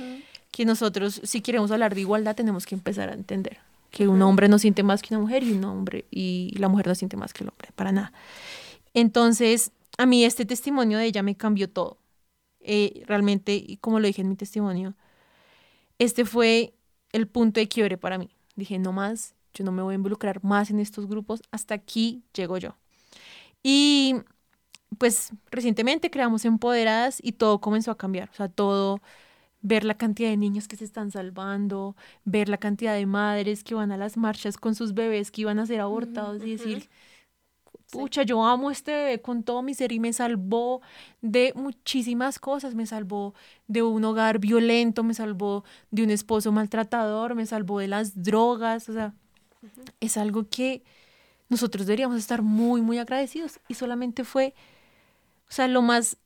que 0.51 0.65
nosotros, 0.65 1.21
si 1.23 1.39
queremos 1.39 1.71
hablar 1.71 1.95
de 1.95 2.01
igualdad, 2.01 2.35
tenemos 2.35 2.65
que 2.65 2.75
empezar 2.75 3.09
a 3.09 3.13
entender. 3.13 3.59
Que 3.89 4.09
un 4.09 4.21
hombre 4.21 4.49
no 4.49 4.59
siente 4.59 4.83
más 4.83 5.01
que 5.01 5.13
una 5.15 5.21
mujer 5.21 5.43
y 5.43 5.53
un 5.53 5.63
hombre, 5.63 6.03
y 6.11 6.53
la 6.57 6.67
mujer 6.67 6.87
no 6.87 6.95
siente 6.95 7.15
más 7.15 7.31
que 7.31 7.45
el 7.45 7.49
hombre, 7.49 7.69
para 7.73 7.93
nada. 7.93 8.11
Entonces, 8.93 9.71
a 9.97 10.05
mí 10.05 10.25
este 10.25 10.45
testimonio 10.45 10.97
de 10.97 11.05
ella 11.05 11.23
me 11.23 11.35
cambió 11.35 11.69
todo. 11.69 11.99
Eh, 12.59 13.03
realmente, 13.05 13.53
y 13.55 13.77
como 13.77 14.01
lo 14.01 14.07
dije 14.07 14.21
en 14.21 14.27
mi 14.27 14.35
testimonio, 14.35 14.95
este 15.99 16.25
fue 16.25 16.73
el 17.13 17.27
punto 17.27 17.61
de 17.61 17.69
quiebre 17.69 17.97
para 17.97 18.17
mí. 18.17 18.34
Dije, 18.55 18.79
no 18.79 18.91
más, 18.91 19.35
yo 19.53 19.63
no 19.63 19.71
me 19.71 19.81
voy 19.81 19.93
a 19.93 19.95
involucrar 19.95 20.43
más 20.43 20.69
en 20.69 20.79
estos 20.79 21.07
grupos, 21.07 21.41
hasta 21.51 21.73
aquí 21.73 22.23
llego 22.33 22.57
yo. 22.57 22.75
Y 23.63 24.15
pues 24.97 25.31
recientemente 25.51 26.09
creamos 26.09 26.45
Empoderadas 26.45 27.19
y 27.21 27.33
todo 27.33 27.59
comenzó 27.59 27.91
a 27.91 27.97
cambiar, 27.97 28.29
o 28.29 28.33
sea, 28.33 28.47
todo, 28.47 29.01
ver 29.61 29.83
la 29.83 29.97
cantidad 29.97 30.29
de 30.29 30.37
niños 30.37 30.67
que 30.67 30.75
se 30.75 30.85
están 30.85 31.11
salvando, 31.11 31.95
ver 32.23 32.49
la 32.49 32.57
cantidad 32.57 32.93
de 32.93 33.05
madres 33.07 33.63
que 33.63 33.73
van 33.73 33.91
a 33.91 33.97
las 33.97 34.15
marchas 34.15 34.57
con 34.57 34.75
sus 34.75 34.93
bebés 34.93 35.31
que 35.31 35.41
iban 35.41 35.57
a 35.57 35.65
ser 35.65 35.81
abortados 35.81 36.43
y 36.43 36.51
decir, 36.51 36.89
pucha, 37.97 38.23
yo 38.23 38.43
amo 38.43 38.71
este 38.71 38.91
bebé 38.91 39.21
con 39.21 39.43
todo 39.43 39.61
mi 39.61 39.73
ser 39.73 39.91
y 39.91 39.99
me 39.99 40.13
salvó 40.13 40.81
de 41.21 41.53
muchísimas 41.55 42.39
cosas, 42.39 42.75
me 42.75 42.85
salvó 42.85 43.33
de 43.67 43.81
un 43.81 44.03
hogar 44.03 44.39
violento, 44.39 45.03
me 45.03 45.13
salvó 45.13 45.63
de 45.91 46.03
un 46.03 46.09
esposo 46.09 46.51
maltratador, 46.51 47.35
me 47.35 47.45
salvó 47.45 47.79
de 47.79 47.87
las 47.87 48.21
drogas, 48.21 48.89
o 48.89 48.93
sea, 48.93 49.13
es 49.99 50.17
algo 50.17 50.47
que 50.49 50.83
nosotros 51.49 51.85
deberíamos 51.85 52.17
estar 52.17 52.41
muy, 52.41 52.81
muy 52.81 52.97
agradecidos. 52.97 53.59
Y 53.67 53.75
solamente 53.75 54.23
fue, 54.23 54.53
o 55.49 55.51
sea, 55.51 55.67
lo 55.67 55.81
más, 55.81 56.17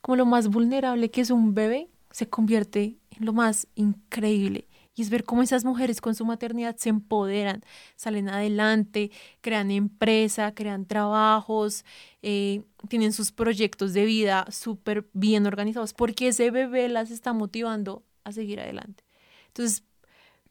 como 0.00 0.16
lo 0.16 0.26
más 0.26 0.48
vulnerable 0.48 1.10
que 1.10 1.20
es 1.20 1.30
un 1.30 1.54
bebé, 1.54 1.88
se 2.10 2.28
convierte 2.28 2.98
en 3.10 3.26
lo 3.26 3.32
más 3.32 3.66
increíble 3.74 4.68
y 4.96 5.02
es 5.02 5.10
ver 5.10 5.24
cómo 5.24 5.42
esas 5.42 5.64
mujeres 5.64 6.00
con 6.00 6.14
su 6.14 6.24
maternidad 6.24 6.76
se 6.76 6.88
empoderan, 6.88 7.62
salen 7.96 8.30
adelante, 8.30 9.10
crean 9.42 9.70
empresa, 9.70 10.54
crean 10.54 10.86
trabajos, 10.86 11.84
eh, 12.22 12.62
tienen 12.88 13.12
sus 13.12 13.30
proyectos 13.30 13.92
de 13.92 14.06
vida 14.06 14.46
súper 14.50 15.06
bien 15.12 15.46
organizados, 15.46 15.92
porque 15.92 16.28
ese 16.28 16.50
bebé 16.50 16.88
las 16.88 17.10
está 17.10 17.34
motivando 17.34 18.02
a 18.24 18.32
seguir 18.32 18.58
adelante. 18.58 19.04
Entonces, 19.48 19.84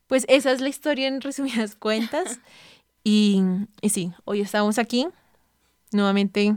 pues 0.05 0.25
esa 0.29 0.51
es 0.51 0.61
la 0.61 0.69
historia 0.69 1.07
en 1.07 1.21
resumidas 1.21 1.75
cuentas. 1.79 2.39
Y, 3.03 3.41
y 3.81 3.89
sí, 3.89 4.13
hoy 4.25 4.41
estamos 4.41 4.77
aquí 4.77 5.07
nuevamente 5.91 6.55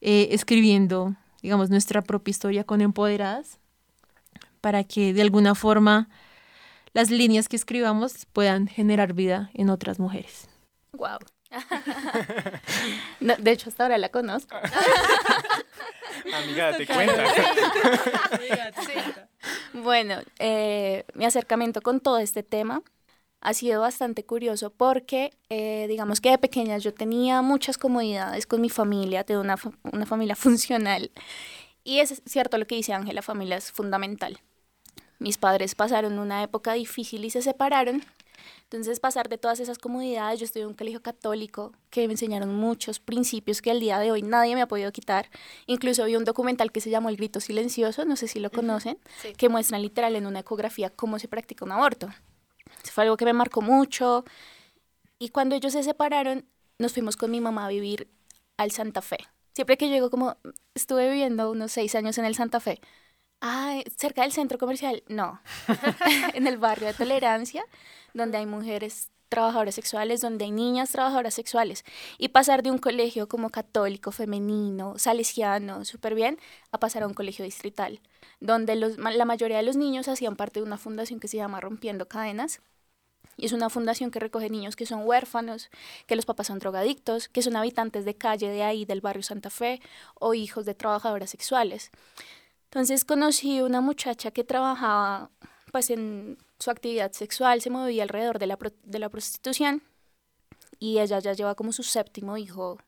eh, 0.00 0.28
escribiendo, 0.30 1.14
digamos, 1.42 1.68
nuestra 1.68 2.00
propia 2.00 2.30
historia 2.30 2.64
con 2.64 2.80
Empoderadas, 2.80 3.58
para 4.62 4.84
que 4.84 5.12
de 5.12 5.22
alguna 5.22 5.54
forma 5.54 6.08
las 6.92 7.10
líneas 7.10 7.48
que 7.48 7.56
escribamos 7.56 8.26
puedan 8.32 8.68
generar 8.68 9.12
vida 9.12 9.50
en 9.54 9.70
otras 9.70 9.98
mujeres. 9.98 10.48
Wow. 10.92 11.18
de 13.20 13.50
hecho, 13.50 13.68
hasta 13.68 13.84
ahora 13.84 13.98
la 13.98 14.08
conozco. 14.10 14.56
Amiga, 16.34 16.76
te 16.76 16.86
cuenta. 16.86 17.24
Bueno, 19.72 20.16
eh, 20.38 21.04
mi 21.14 21.24
acercamiento 21.24 21.80
con 21.80 22.00
todo 22.00 22.18
este 22.18 22.42
tema 22.42 22.82
ha 23.40 23.54
sido 23.54 23.80
bastante 23.80 24.24
curioso 24.24 24.70
porque, 24.70 25.32
eh, 25.48 25.86
digamos 25.88 26.20
que 26.20 26.30
de 26.30 26.38
pequeña 26.38 26.78
yo 26.78 26.94
tenía 26.94 27.42
muchas 27.42 27.76
comodidades 27.76 28.46
con 28.46 28.60
mi 28.60 28.70
familia, 28.70 29.24
tengo 29.24 29.40
una, 29.40 29.56
una 29.82 30.06
familia 30.06 30.36
funcional. 30.36 31.10
Y 31.84 31.98
es 31.98 32.22
cierto 32.24 32.58
lo 32.58 32.66
que 32.66 32.76
dice 32.76 32.92
Ángela, 32.92 33.14
la 33.14 33.22
familia 33.22 33.56
es 33.56 33.72
fundamental. 33.72 34.40
Mis 35.22 35.38
padres 35.38 35.76
pasaron 35.76 36.18
una 36.18 36.42
época 36.42 36.72
difícil 36.72 37.24
y 37.24 37.30
se 37.30 37.42
separaron. 37.42 38.02
Entonces, 38.64 38.98
pasar 38.98 39.28
de 39.28 39.38
todas 39.38 39.60
esas 39.60 39.78
comodidades, 39.78 40.40
yo 40.40 40.46
estudié 40.46 40.64
en 40.64 40.70
un 40.70 40.74
colegio 40.74 41.00
católico 41.00 41.72
que 41.90 42.08
me 42.08 42.14
enseñaron 42.14 42.52
muchos 42.56 42.98
principios 42.98 43.62
que 43.62 43.70
al 43.70 43.78
día 43.78 44.00
de 44.00 44.10
hoy 44.10 44.22
nadie 44.22 44.56
me 44.56 44.62
ha 44.62 44.66
podido 44.66 44.90
quitar. 44.90 45.30
Incluso 45.66 46.06
vi 46.06 46.16
un 46.16 46.24
documental 46.24 46.72
que 46.72 46.80
se 46.80 46.90
llamó 46.90 47.08
El 47.08 47.18
Grito 47.18 47.38
Silencioso, 47.38 48.04
no 48.04 48.16
sé 48.16 48.26
si 48.26 48.40
lo 48.40 48.50
conocen, 48.50 48.98
que 49.36 49.48
muestra 49.48 49.78
literal 49.78 50.16
en 50.16 50.26
una 50.26 50.40
ecografía 50.40 50.90
cómo 50.90 51.20
se 51.20 51.28
practica 51.28 51.64
un 51.64 51.70
aborto. 51.70 52.08
Eso 52.82 52.92
fue 52.92 53.04
algo 53.04 53.16
que 53.16 53.24
me 53.24 53.32
marcó 53.32 53.62
mucho. 53.62 54.24
Y 55.20 55.28
cuando 55.28 55.54
ellos 55.54 55.72
se 55.72 55.84
separaron, 55.84 56.46
nos 56.80 56.94
fuimos 56.94 57.16
con 57.16 57.30
mi 57.30 57.40
mamá 57.40 57.66
a 57.66 57.68
vivir 57.68 58.08
al 58.56 58.72
Santa 58.72 59.02
Fe. 59.02 59.18
Siempre 59.54 59.76
que 59.76 59.88
llego, 59.88 60.10
como 60.10 60.36
estuve 60.74 61.08
viviendo 61.08 61.52
unos 61.52 61.70
seis 61.70 61.94
años 61.94 62.18
en 62.18 62.24
el 62.24 62.34
Santa 62.34 62.58
Fe. 62.58 62.80
Ah, 63.44 63.82
cerca 63.96 64.22
del 64.22 64.30
centro 64.30 64.56
comercial, 64.56 65.02
no. 65.08 65.40
en 66.34 66.46
el 66.46 66.58
barrio 66.58 66.86
de 66.86 66.94
Tolerancia, 66.94 67.64
donde 68.14 68.38
hay 68.38 68.46
mujeres 68.46 69.10
trabajadoras 69.28 69.74
sexuales, 69.74 70.20
donde 70.20 70.44
hay 70.44 70.52
niñas 70.52 70.92
trabajadoras 70.92 71.34
sexuales. 71.34 71.84
Y 72.18 72.28
pasar 72.28 72.62
de 72.62 72.70
un 72.70 72.78
colegio 72.78 73.26
como 73.26 73.50
católico, 73.50 74.12
femenino, 74.12 74.96
salesiano, 74.96 75.84
súper 75.84 76.14
bien, 76.14 76.38
a 76.70 76.78
pasar 76.78 77.02
a 77.02 77.08
un 77.08 77.14
colegio 77.14 77.44
distrital, 77.44 78.00
donde 78.38 78.76
los, 78.76 78.96
la 78.96 79.24
mayoría 79.24 79.56
de 79.56 79.64
los 79.64 79.74
niños 79.76 80.06
hacían 80.06 80.36
parte 80.36 80.60
de 80.60 80.66
una 80.66 80.78
fundación 80.78 81.18
que 81.18 81.26
se 81.26 81.38
llama 81.38 81.60
Rompiendo 81.60 82.06
Cadenas, 82.06 82.60
y 83.36 83.46
es 83.46 83.52
una 83.52 83.70
fundación 83.70 84.12
que 84.12 84.20
recoge 84.20 84.50
niños 84.50 84.76
que 84.76 84.86
son 84.86 85.04
huérfanos, 85.04 85.68
que 86.06 86.14
los 86.14 86.26
papás 86.26 86.46
son 86.46 86.60
drogadictos, 86.60 87.28
que 87.28 87.42
son 87.42 87.56
habitantes 87.56 88.04
de 88.04 88.14
calle 88.14 88.50
de 88.50 88.62
ahí, 88.62 88.84
del 88.84 89.00
barrio 89.00 89.24
Santa 89.24 89.50
Fe, 89.50 89.80
o 90.14 90.34
hijos 90.34 90.64
de 90.64 90.74
trabajadoras 90.74 91.30
sexuales. 91.30 91.90
Entonces 92.72 93.04
conocí 93.04 93.60
una 93.60 93.82
muchacha 93.82 94.30
que 94.30 94.44
trabajaba 94.44 95.30
pues 95.72 95.90
en 95.90 96.38
su 96.58 96.70
actividad 96.70 97.12
sexual, 97.12 97.60
se 97.60 97.68
movía 97.68 98.02
alrededor 98.02 98.38
de 98.38 98.46
la, 98.46 98.58
de 98.84 98.98
la 98.98 99.10
prostitución 99.10 99.82
y 100.78 100.98
ella 100.98 101.18
ya 101.18 101.34
lleva 101.34 101.54
como 101.54 101.72
su 101.72 101.82
séptimo 101.82 102.38
hijo, 102.38 102.78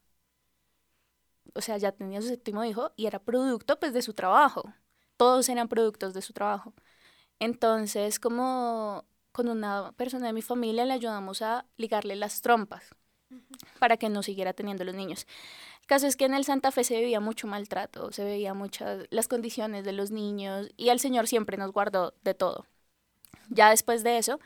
o 1.54 1.60
sea, 1.60 1.76
ya 1.76 1.92
tenía 1.92 2.22
su 2.22 2.28
séptimo 2.28 2.64
hijo 2.64 2.92
y 2.96 3.04
era 3.04 3.18
producto 3.18 3.78
pues 3.78 3.92
de 3.92 4.00
su 4.00 4.14
trabajo, 4.14 4.72
todos 5.18 5.50
eran 5.50 5.68
productos 5.68 6.14
de 6.14 6.22
su 6.22 6.32
trabajo. 6.32 6.72
Entonces, 7.38 8.18
como 8.18 9.04
con 9.32 9.48
una 9.48 9.92
persona 9.98 10.28
de 10.28 10.32
mi 10.32 10.40
familia 10.40 10.86
le 10.86 10.94
ayudamos 10.94 11.42
a 11.42 11.66
ligarle 11.76 12.16
las 12.16 12.40
trompas 12.40 12.84
para 13.78 13.98
que 13.98 14.08
no 14.08 14.22
siguiera 14.22 14.54
teniendo 14.54 14.84
los 14.84 14.94
niños. 14.94 15.26
El 15.84 15.88
caso 15.88 16.06
es 16.06 16.16
que 16.16 16.24
en 16.24 16.32
el 16.32 16.46
Santa 16.46 16.72
Fe 16.72 16.82
se 16.82 16.98
veía 16.98 17.20
mucho 17.20 17.46
maltrato, 17.46 18.10
se 18.10 18.24
veía 18.24 18.54
muchas 18.54 19.06
las 19.10 19.28
condiciones 19.28 19.84
de 19.84 19.92
los 19.92 20.10
niños 20.10 20.70
y 20.78 20.88
el 20.88 20.98
Señor 20.98 21.28
siempre 21.28 21.58
nos 21.58 21.72
guardó 21.72 22.14
de 22.22 22.32
todo. 22.32 22.64
Ya 23.50 23.68
después 23.68 24.02
de 24.02 24.16
eso, 24.16 24.40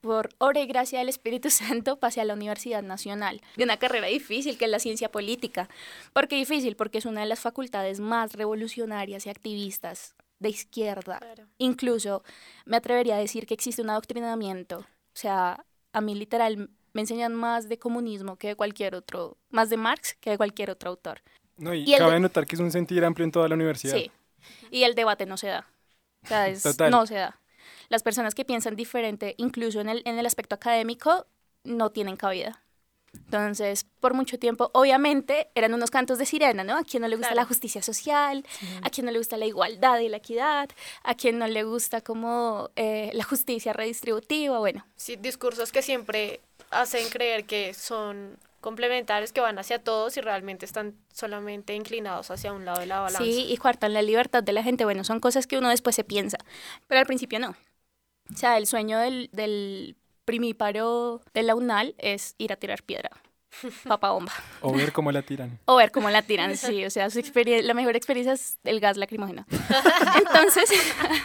por 0.00 0.30
obra 0.38 0.60
y 0.62 0.66
gracia 0.66 1.00
del 1.00 1.10
Espíritu 1.10 1.50
Santo, 1.50 1.98
pasé 1.98 2.22
a 2.22 2.24
la 2.24 2.32
Universidad 2.32 2.82
Nacional, 2.82 3.42
de 3.54 3.64
una 3.64 3.76
carrera 3.76 4.06
difícil 4.06 4.56
que 4.56 4.64
es 4.64 4.70
la 4.70 4.78
ciencia 4.78 5.10
política. 5.10 5.68
¿Por 6.14 6.26
qué 6.26 6.36
difícil? 6.36 6.74
Porque 6.74 6.96
es 6.96 7.04
una 7.04 7.20
de 7.20 7.26
las 7.26 7.40
facultades 7.40 8.00
más 8.00 8.32
revolucionarias 8.32 9.26
y 9.26 9.28
activistas 9.28 10.14
de 10.38 10.48
izquierda. 10.48 11.20
Incluso 11.58 12.24
me 12.64 12.78
atrevería 12.78 13.16
a 13.16 13.18
decir 13.18 13.46
que 13.46 13.52
existe 13.52 13.82
un 13.82 13.90
adoctrinamiento. 13.90 14.78
O 14.78 14.86
sea, 15.12 15.66
a 15.92 16.00
mí 16.00 16.14
literal 16.14 16.70
me 16.92 17.02
enseñan 17.02 17.34
más 17.34 17.68
de 17.68 17.78
comunismo 17.78 18.36
que 18.36 18.48
de 18.48 18.56
cualquier 18.56 18.94
otro, 18.94 19.36
más 19.50 19.70
de 19.70 19.76
Marx 19.76 20.14
que 20.20 20.30
de 20.30 20.36
cualquier 20.36 20.70
otro 20.70 20.90
autor. 20.90 21.22
No, 21.56 21.74
y, 21.74 21.84
cabe 21.96 22.18
notar 22.18 22.46
que 22.46 22.56
es 22.56 22.60
un 22.60 22.72
sentir 22.72 23.04
amplio 23.04 23.24
en 23.24 23.32
toda 23.32 23.48
la 23.48 23.54
universidad. 23.54 23.94
Sí, 23.94 24.10
y 24.70 24.84
el 24.84 24.94
debate 24.94 25.26
no 25.26 25.36
se 25.36 25.48
da. 25.48 25.66
O 26.24 26.26
sea, 26.26 26.90
no 26.90 27.06
se 27.06 27.14
da. 27.14 27.38
Las 27.88 28.02
personas 28.02 28.34
que 28.34 28.44
piensan 28.44 28.76
diferente, 28.76 29.34
incluso 29.38 29.80
en 29.80 29.88
el, 29.88 30.02
en 30.04 30.18
el 30.18 30.26
aspecto 30.26 30.54
académico, 30.54 31.26
no 31.64 31.90
tienen 31.90 32.16
cabida. 32.16 32.62
Entonces, 33.14 33.84
por 34.00 34.14
mucho 34.14 34.38
tiempo, 34.38 34.70
obviamente, 34.72 35.48
eran 35.54 35.74
unos 35.74 35.90
cantos 35.90 36.18
de 36.18 36.24
sirena, 36.24 36.64
¿no? 36.64 36.78
A 36.78 36.82
quien 36.82 37.02
no 37.02 37.08
le 37.08 37.16
gusta 37.16 37.34
la 37.34 37.44
justicia 37.44 37.82
social, 37.82 38.44
a 38.82 38.90
quien 38.90 39.04
no 39.04 39.12
le 39.12 39.18
gusta 39.18 39.36
la 39.36 39.44
igualdad 39.44 39.98
y 40.00 40.08
la 40.08 40.16
equidad, 40.18 40.70
a 41.02 41.14
quien 41.14 41.38
no 41.38 41.46
le 41.46 41.62
gusta 41.64 42.00
como 42.00 42.70
eh, 42.76 43.10
la 43.12 43.24
justicia 43.24 43.72
redistributiva, 43.74 44.58
bueno. 44.58 44.86
Sí, 44.96 45.16
discursos 45.16 45.72
que 45.72 45.82
siempre 45.82 46.40
hacen 46.72 47.08
creer 47.08 47.44
que 47.44 47.74
son 47.74 48.38
complementarios, 48.60 49.32
que 49.32 49.40
van 49.40 49.58
hacia 49.58 49.82
todos 49.82 50.16
y 50.16 50.20
realmente 50.20 50.64
están 50.64 50.94
solamente 51.12 51.74
inclinados 51.74 52.30
hacia 52.30 52.52
un 52.52 52.64
lado 52.64 52.80
de 52.80 52.86
la 52.86 53.00
balanza. 53.00 53.24
Sí, 53.24 53.46
y 53.48 53.56
cuartan 53.56 53.92
la 53.92 54.02
libertad 54.02 54.42
de 54.42 54.52
la 54.52 54.62
gente. 54.62 54.84
Bueno, 54.84 55.04
son 55.04 55.20
cosas 55.20 55.46
que 55.46 55.58
uno 55.58 55.68
después 55.68 55.96
se 55.96 56.04
piensa, 56.04 56.38
pero 56.86 57.00
al 57.00 57.06
principio 57.06 57.38
no. 57.38 57.54
O 58.32 58.36
sea, 58.36 58.56
el 58.56 58.66
sueño 58.66 58.98
del, 58.98 59.28
del 59.32 59.96
primíparo 60.24 61.20
de 61.34 61.42
la 61.42 61.54
UNAL 61.54 61.94
es 61.98 62.34
ir 62.38 62.52
a 62.52 62.56
tirar 62.56 62.82
piedra. 62.82 63.10
Papa 63.84 64.10
bomba. 64.10 64.32
O 64.60 64.72
ver 64.72 64.92
cómo 64.92 65.12
la 65.12 65.22
tiran. 65.22 65.58
O 65.66 65.76
ver 65.76 65.90
cómo 65.90 66.10
la 66.10 66.22
tiran, 66.22 66.56
sí. 66.56 66.84
O 66.84 66.90
sea, 66.90 67.10
su 67.10 67.20
la 67.62 67.74
mejor 67.74 67.96
experiencia 67.96 68.32
es 68.32 68.58
el 68.64 68.80
gas 68.80 68.96
lacrimógeno. 68.96 69.46
Entonces, 70.18 70.70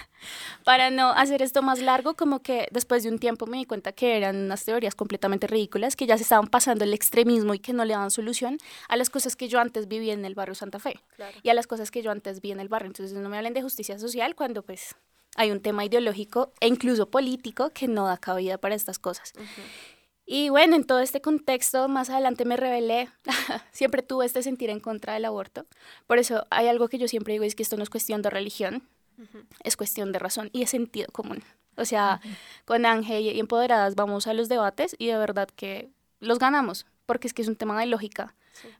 para 0.64 0.90
no 0.90 1.12
hacer 1.12 1.42
esto 1.42 1.62
más 1.62 1.80
largo, 1.80 2.16
como 2.16 2.40
que 2.40 2.68
después 2.72 3.04
de 3.04 3.10
un 3.10 3.20
tiempo 3.20 3.48
me 3.48 3.58
di 3.58 3.66
cuenta 3.66 3.92
que 3.92 4.18
eran 4.18 4.36
unas 4.36 4.66
teorías 4.66 4.96
completamente 4.96 5.48
ridículas, 5.48 5.96
que 5.96 6.06
ya 6.06 6.18
se 6.18 6.24
estaban 6.24 6.48
pasando 6.48 6.84
el 6.84 6.94
extremismo 6.94 7.54
y 7.54 7.60
que 7.60 7.74
no 7.74 7.86
le 7.86 7.94
daban 7.94 8.12
solución 8.12 8.58
a 8.90 8.98
las 8.98 9.10
cosas 9.10 9.36
que 9.36 9.48
yo 9.48 9.60
antes 9.60 9.88
viví 9.88 10.12
en 10.12 10.26
el 10.26 10.36
barrio 10.36 10.56
Santa 10.56 10.80
Fe 10.80 11.00
y 11.44 11.50
a 11.50 11.54
las 11.54 11.68
cosas 11.68 11.92
que 11.92 12.02
yo 12.02 12.12
antes 12.12 12.42
vi 12.42 12.52
en 12.52 12.60
el 12.60 12.68
barrio. 12.68 12.88
Entonces, 12.88 13.18
no 13.18 13.30
me 13.30 13.38
hablen 13.38 13.54
de 13.54 13.62
justicia 13.62 13.98
social 14.00 14.36
cuando 14.36 14.64
pues 14.64 14.96
hay 15.36 15.52
un 15.52 15.62
tema 15.62 15.86
ideológico 15.86 16.52
e 16.60 16.68
incluso 16.68 17.10
político 17.10 17.70
que 17.70 17.88
no 17.88 18.08
da 18.08 18.18
cabida 18.18 18.58
para 18.58 18.76
estas 18.76 19.00
cosas. 19.00 19.34
Y 20.30 20.50
bueno, 20.50 20.76
en 20.76 20.84
todo 20.84 21.00
este 21.00 21.22
contexto, 21.22 21.88
más 21.88 22.10
adelante 22.10 22.44
me 22.44 22.58
revelé, 22.58 23.10
siempre 23.72 24.02
tuve 24.02 24.26
este 24.26 24.44
sentir 24.44 24.70
en 24.70 24.82
contra 24.82 25.14
del 25.14 25.24
aborto. 25.24 25.66
Por 26.06 26.20
eso 26.20 26.46
hay 26.50 26.68
algo 26.68 26.90
que 26.90 26.98
yo 26.98 27.08
siempre 27.08 27.32
digo, 27.32 27.46
es 27.46 27.56
que 27.56 27.64
esto 27.64 27.78
no 27.78 27.84
es 27.84 27.90
cuestión 27.90 28.22
de 28.22 28.30
religión, 28.30 28.84
es 29.64 29.78
cuestión 29.78 30.12
de 30.12 30.20
razón 30.20 30.50
y 30.52 30.60
de 30.60 30.68
sentido 30.68 31.08
común. 31.14 31.42
O 31.78 31.86
sea, 31.86 32.20
con 32.66 32.86
Ángel 32.86 33.24
y 33.24 33.40
Empoderadas 33.40 33.96
vamos 33.96 34.28
a 34.28 34.34
los 34.34 34.50
debates 34.50 34.98
y 35.00 35.08
de 35.08 35.18
verdad 35.18 35.48
que 35.56 35.90
los 36.20 36.40
ganamos, 36.40 36.86
porque 37.06 37.28
es 37.28 37.34
que 37.34 37.42
es 37.42 37.48
un 37.48 37.56
tema 37.56 37.80
de 37.80 37.86
lógica. 37.86 38.36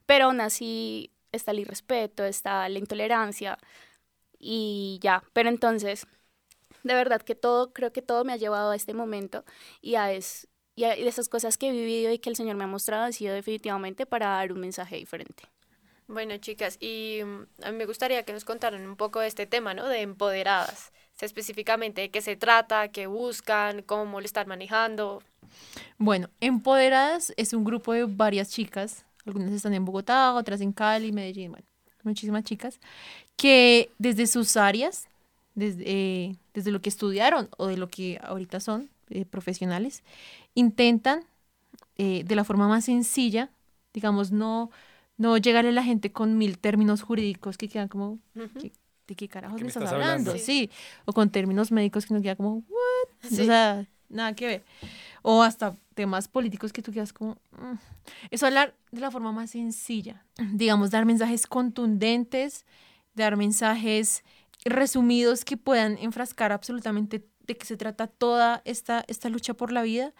Pero 0.06 0.26
aún 0.26 0.42
así 0.42 1.12
está 1.32 1.52
el 1.52 1.60
irrespeto, 1.60 2.26
está 2.26 2.68
la 2.68 2.78
intolerancia 2.78 3.58
y 4.38 5.00
ya. 5.02 5.24
Pero 5.32 5.48
entonces, 5.48 6.08
de 6.84 6.94
verdad 6.94 7.22
que 7.22 7.36
todo, 7.36 7.72
creo 7.72 7.94
que 7.94 8.02
todo 8.02 8.26
me 8.26 8.34
ha 8.34 8.38
llevado 8.38 8.72
a 8.72 8.76
este 8.76 8.94
momento 8.94 9.46
y 9.82 9.96
a, 9.96 10.12
es, 10.12 10.48
y 10.78 10.84
a 10.84 10.94
esas 10.94 11.28
cosas 11.28 11.58
que 11.58 11.70
he 11.70 11.72
vivido 11.72 12.14
y 12.14 12.20
que 12.20 12.30
el 12.30 12.36
Señor 12.36 12.56
me 12.56 12.64
ha 12.64 12.68
mostrado 12.68 13.04
han 13.04 13.12
sido 13.12 13.34
definitivamente 13.34 14.06
para 14.06 14.28
dar 14.28 14.54
un 14.54 14.60
mensaje 14.60 14.96
diferente. 14.96 15.44
Bueno, 16.08 16.38
chicas, 16.38 16.78
y 16.80 17.22
mm, 17.26 17.66
a 17.66 17.72
mí 17.72 17.78
me 17.78 17.86
gustaría 17.88 18.22
que 18.24 18.32
nos 18.32 18.46
contaran 18.46 18.88
un 18.88 18.96
poco 18.96 19.20
de 19.20 19.28
este 19.28 19.48
tema, 19.48 19.74
¿no? 19.74 19.88
De 19.90 20.02
empoderadas, 20.02 20.94
específicamente 21.20 22.02
de 22.02 22.12
qué 22.12 22.22
se 22.22 22.36
trata, 22.36 22.90
qué 22.90 23.08
buscan, 23.08 23.82
cómo 23.82 24.22
lo 24.22 24.26
están 24.26 24.48
manejando. 24.48 25.24
Bueno, 25.98 26.30
Empoderadas 26.42 27.34
es 27.38 27.54
un 27.54 27.64
grupo 27.64 27.94
de 27.94 28.06
varias 28.06 28.52
chicas, 28.52 29.04
algunas 29.26 29.52
están 29.52 29.74
en 29.74 29.84
Bogotá, 29.84 30.36
otras 30.36 30.62
en 30.62 30.74
Cali, 30.74 31.12
Medellín, 31.12 31.52
bueno, 31.52 31.66
muchísimas 32.04 32.44
chicas, 32.44 32.80
que 33.36 33.90
desde 33.98 34.28
sus 34.28 34.56
áreas 34.56 35.08
desde, 35.56 35.84
eh, 35.88 36.36
desde 36.54 36.70
lo 36.70 36.82
que 36.82 36.90
estudiaron 36.90 37.50
o 37.58 37.66
de 37.66 37.78
lo 37.78 37.90
que 37.90 38.20
ahorita 38.22 38.60
son 38.60 38.92
eh, 39.10 39.26
profesionales, 39.26 40.04
intentan 40.58 41.24
eh, 41.98 42.24
de 42.26 42.36
la 42.36 42.44
forma 42.44 42.68
más 42.68 42.86
sencilla, 42.86 43.52
digamos, 43.94 44.32
no, 44.32 44.72
no 45.18 45.38
llegarle 45.38 45.70
a 45.70 45.74
la 45.74 45.84
gente 45.84 46.12
con 46.12 46.38
mil 46.38 46.58
términos 46.58 47.04
jurídicos 47.04 47.58
que 47.58 47.70
quedan 47.70 47.88
como, 47.88 48.18
¿de 48.34 49.16
qué 49.16 49.28
carajos 49.28 49.62
me 49.62 49.68
estás, 49.68 49.92
hablando? 49.92 50.36
Sí. 50.38 50.72
o 51.06 51.14
con 51.14 51.30
términos 51.30 51.72
médicos 51.72 52.08
que 52.08 52.14
nos 52.16 52.24
quedan 52.24 52.38
como, 52.38 52.64
¿what? 52.70 53.32
O 53.32 53.36
sea, 53.36 53.86
nada 54.10 54.34
que 54.34 54.48
ver. 54.48 54.64
O 55.22 55.44
hasta 55.44 55.76
temas 55.94 56.28
políticos 56.28 56.74
que 56.74 56.82
tú 56.82 56.92
quedas 56.92 57.14
como, 57.14 57.34
mm". 57.52 57.78
es 58.32 58.42
hablar 58.42 58.74
de 58.92 59.00
la 59.00 59.12
forma 59.12 59.32
más 59.32 59.52
sencilla, 59.52 60.26
digamos, 60.54 60.90
dar 60.90 61.06
mensajes 61.06 61.46
contundentes, 61.46 62.66
dar 63.14 63.38
mensajes 63.38 64.24
resumidos 64.66 65.46
que 65.46 65.56
puedan 65.56 66.00
enfrascar 66.00 66.52
absolutamente 66.52 67.24
de 67.48 67.58
qué 67.58 67.66
se 67.66 67.78
trata 67.78 68.08
toda 68.08 68.62
esta, 68.66 69.04
esta 69.08 69.30
lucha 69.30 69.54
por 69.54 69.72
la 69.72 69.82
vida. 69.82 70.14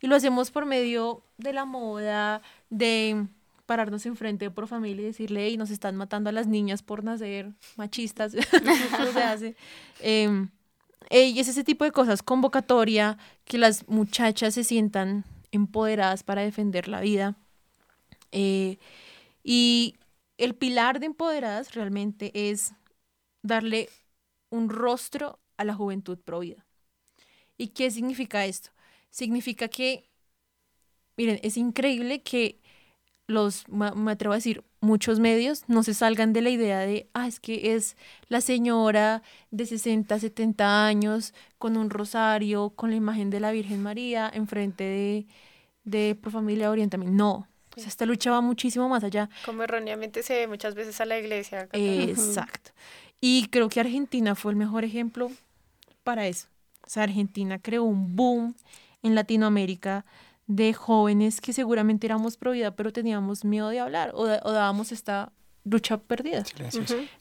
Y 0.00 0.06
lo 0.06 0.16
hacemos 0.16 0.50
por 0.50 0.64
medio 0.64 1.22
de 1.38 1.52
la 1.52 1.64
moda, 1.64 2.40
de 2.70 3.26
pararnos 3.66 4.06
enfrente 4.06 4.46
de 4.46 4.50
por 4.50 4.66
familia 4.66 5.02
y 5.02 5.06
decirle, 5.06 5.50
y 5.50 5.56
nos 5.56 5.70
están 5.70 5.96
matando 5.96 6.30
a 6.30 6.32
las 6.32 6.46
niñas 6.46 6.82
por 6.82 7.04
nacer 7.04 7.52
machistas. 7.76 8.32
Eso 8.34 9.12
se 9.12 9.22
hace. 9.22 9.56
Em, 10.00 10.48
y 11.10 11.38
es 11.38 11.48
ese 11.48 11.64
tipo 11.64 11.84
de 11.84 11.92
cosas, 11.92 12.22
convocatoria, 12.22 13.18
que 13.44 13.58
las 13.58 13.88
muchachas 13.88 14.54
se 14.54 14.64
sientan 14.64 15.24
empoderadas 15.52 16.22
para 16.22 16.42
defender 16.42 16.88
la 16.88 17.00
vida. 17.00 17.36
Eh, 18.32 18.78
y 19.42 19.96
el 20.36 20.54
pilar 20.54 21.00
de 21.00 21.06
empoderadas 21.06 21.74
realmente 21.74 22.50
es 22.50 22.72
darle 23.42 23.88
un 24.50 24.68
rostro 24.68 25.38
a 25.56 25.64
la 25.64 25.74
juventud 25.74 26.18
provida. 26.18 26.64
¿Y 27.58 27.68
qué 27.68 27.90
significa 27.90 28.46
esto? 28.46 28.70
significa 29.10 29.68
que, 29.68 30.08
miren, 31.16 31.40
es 31.42 31.56
increíble 31.56 32.22
que 32.22 32.60
los, 33.26 33.68
me 33.68 34.10
atrevo 34.10 34.32
a 34.32 34.36
decir, 34.36 34.64
muchos 34.80 35.20
medios 35.20 35.64
no 35.66 35.82
se 35.82 35.92
salgan 35.92 36.32
de 36.32 36.40
la 36.40 36.50
idea 36.50 36.78
de, 36.80 37.08
ah, 37.12 37.26
es 37.26 37.40
que 37.40 37.74
es 37.74 37.96
la 38.28 38.40
señora 38.40 39.22
de 39.50 39.66
60, 39.66 40.18
70 40.18 40.86
años 40.86 41.34
con 41.58 41.76
un 41.76 41.90
rosario, 41.90 42.70
con 42.70 42.90
la 42.90 42.96
imagen 42.96 43.28
de 43.30 43.40
la 43.40 43.52
Virgen 43.52 43.82
María 43.82 44.30
enfrente 44.32 44.84
de, 44.84 45.26
de 45.84 46.14
Pro 46.14 46.30
Familia 46.30 46.70
Orientame. 46.70 47.06
No, 47.06 47.48
o 47.76 47.80
sea, 47.80 47.88
esta 47.88 48.06
lucha 48.06 48.30
va 48.30 48.40
muchísimo 48.40 48.88
más 48.88 49.04
allá. 49.04 49.28
Como 49.44 49.62
erróneamente 49.62 50.22
se 50.22 50.34
ve 50.34 50.46
muchas 50.46 50.74
veces 50.74 51.00
a 51.00 51.04
la 51.04 51.18
iglesia. 51.18 51.68
Exacto. 51.72 52.70
Y 53.20 53.48
creo 53.48 53.68
que 53.68 53.80
Argentina 53.80 54.34
fue 54.34 54.52
el 54.52 54.56
mejor 54.56 54.84
ejemplo 54.84 55.30
para 56.02 56.26
eso. 56.28 56.46
O 56.88 56.90
sea, 56.90 57.02
Argentina 57.02 57.58
creó 57.58 57.84
un 57.84 58.16
boom 58.16 58.54
en 59.02 59.14
Latinoamérica 59.14 60.06
de 60.46 60.72
jóvenes 60.72 61.42
que 61.42 61.52
seguramente 61.52 62.06
éramos 62.06 62.38
pro 62.38 62.52
vida, 62.52 62.70
pero 62.70 62.94
teníamos 62.94 63.44
miedo 63.44 63.68
de 63.68 63.78
hablar 63.78 64.12
o, 64.14 64.22
o 64.22 64.52
dábamos 64.52 64.90
esta 64.90 65.30
lucha 65.64 65.98
perdida. 65.98 66.44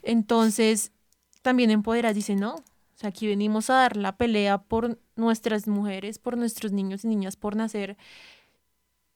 Entonces, 0.03 0.93
también 1.41 1.69
Empoderas 1.69 2.15
dice, 2.15 2.35
no, 2.35 2.55
o 2.55 2.63
sea, 2.95 3.09
aquí 3.09 3.27
venimos 3.27 3.69
a 3.69 3.73
dar 3.73 3.97
la 3.97 4.15
pelea 4.15 4.57
por 4.57 4.97
nuestras 5.17 5.67
mujeres, 5.67 6.17
por 6.17 6.37
nuestros 6.37 6.71
niños 6.71 7.03
y 7.03 7.09
niñas 7.09 7.35
por 7.35 7.57
nacer 7.57 7.97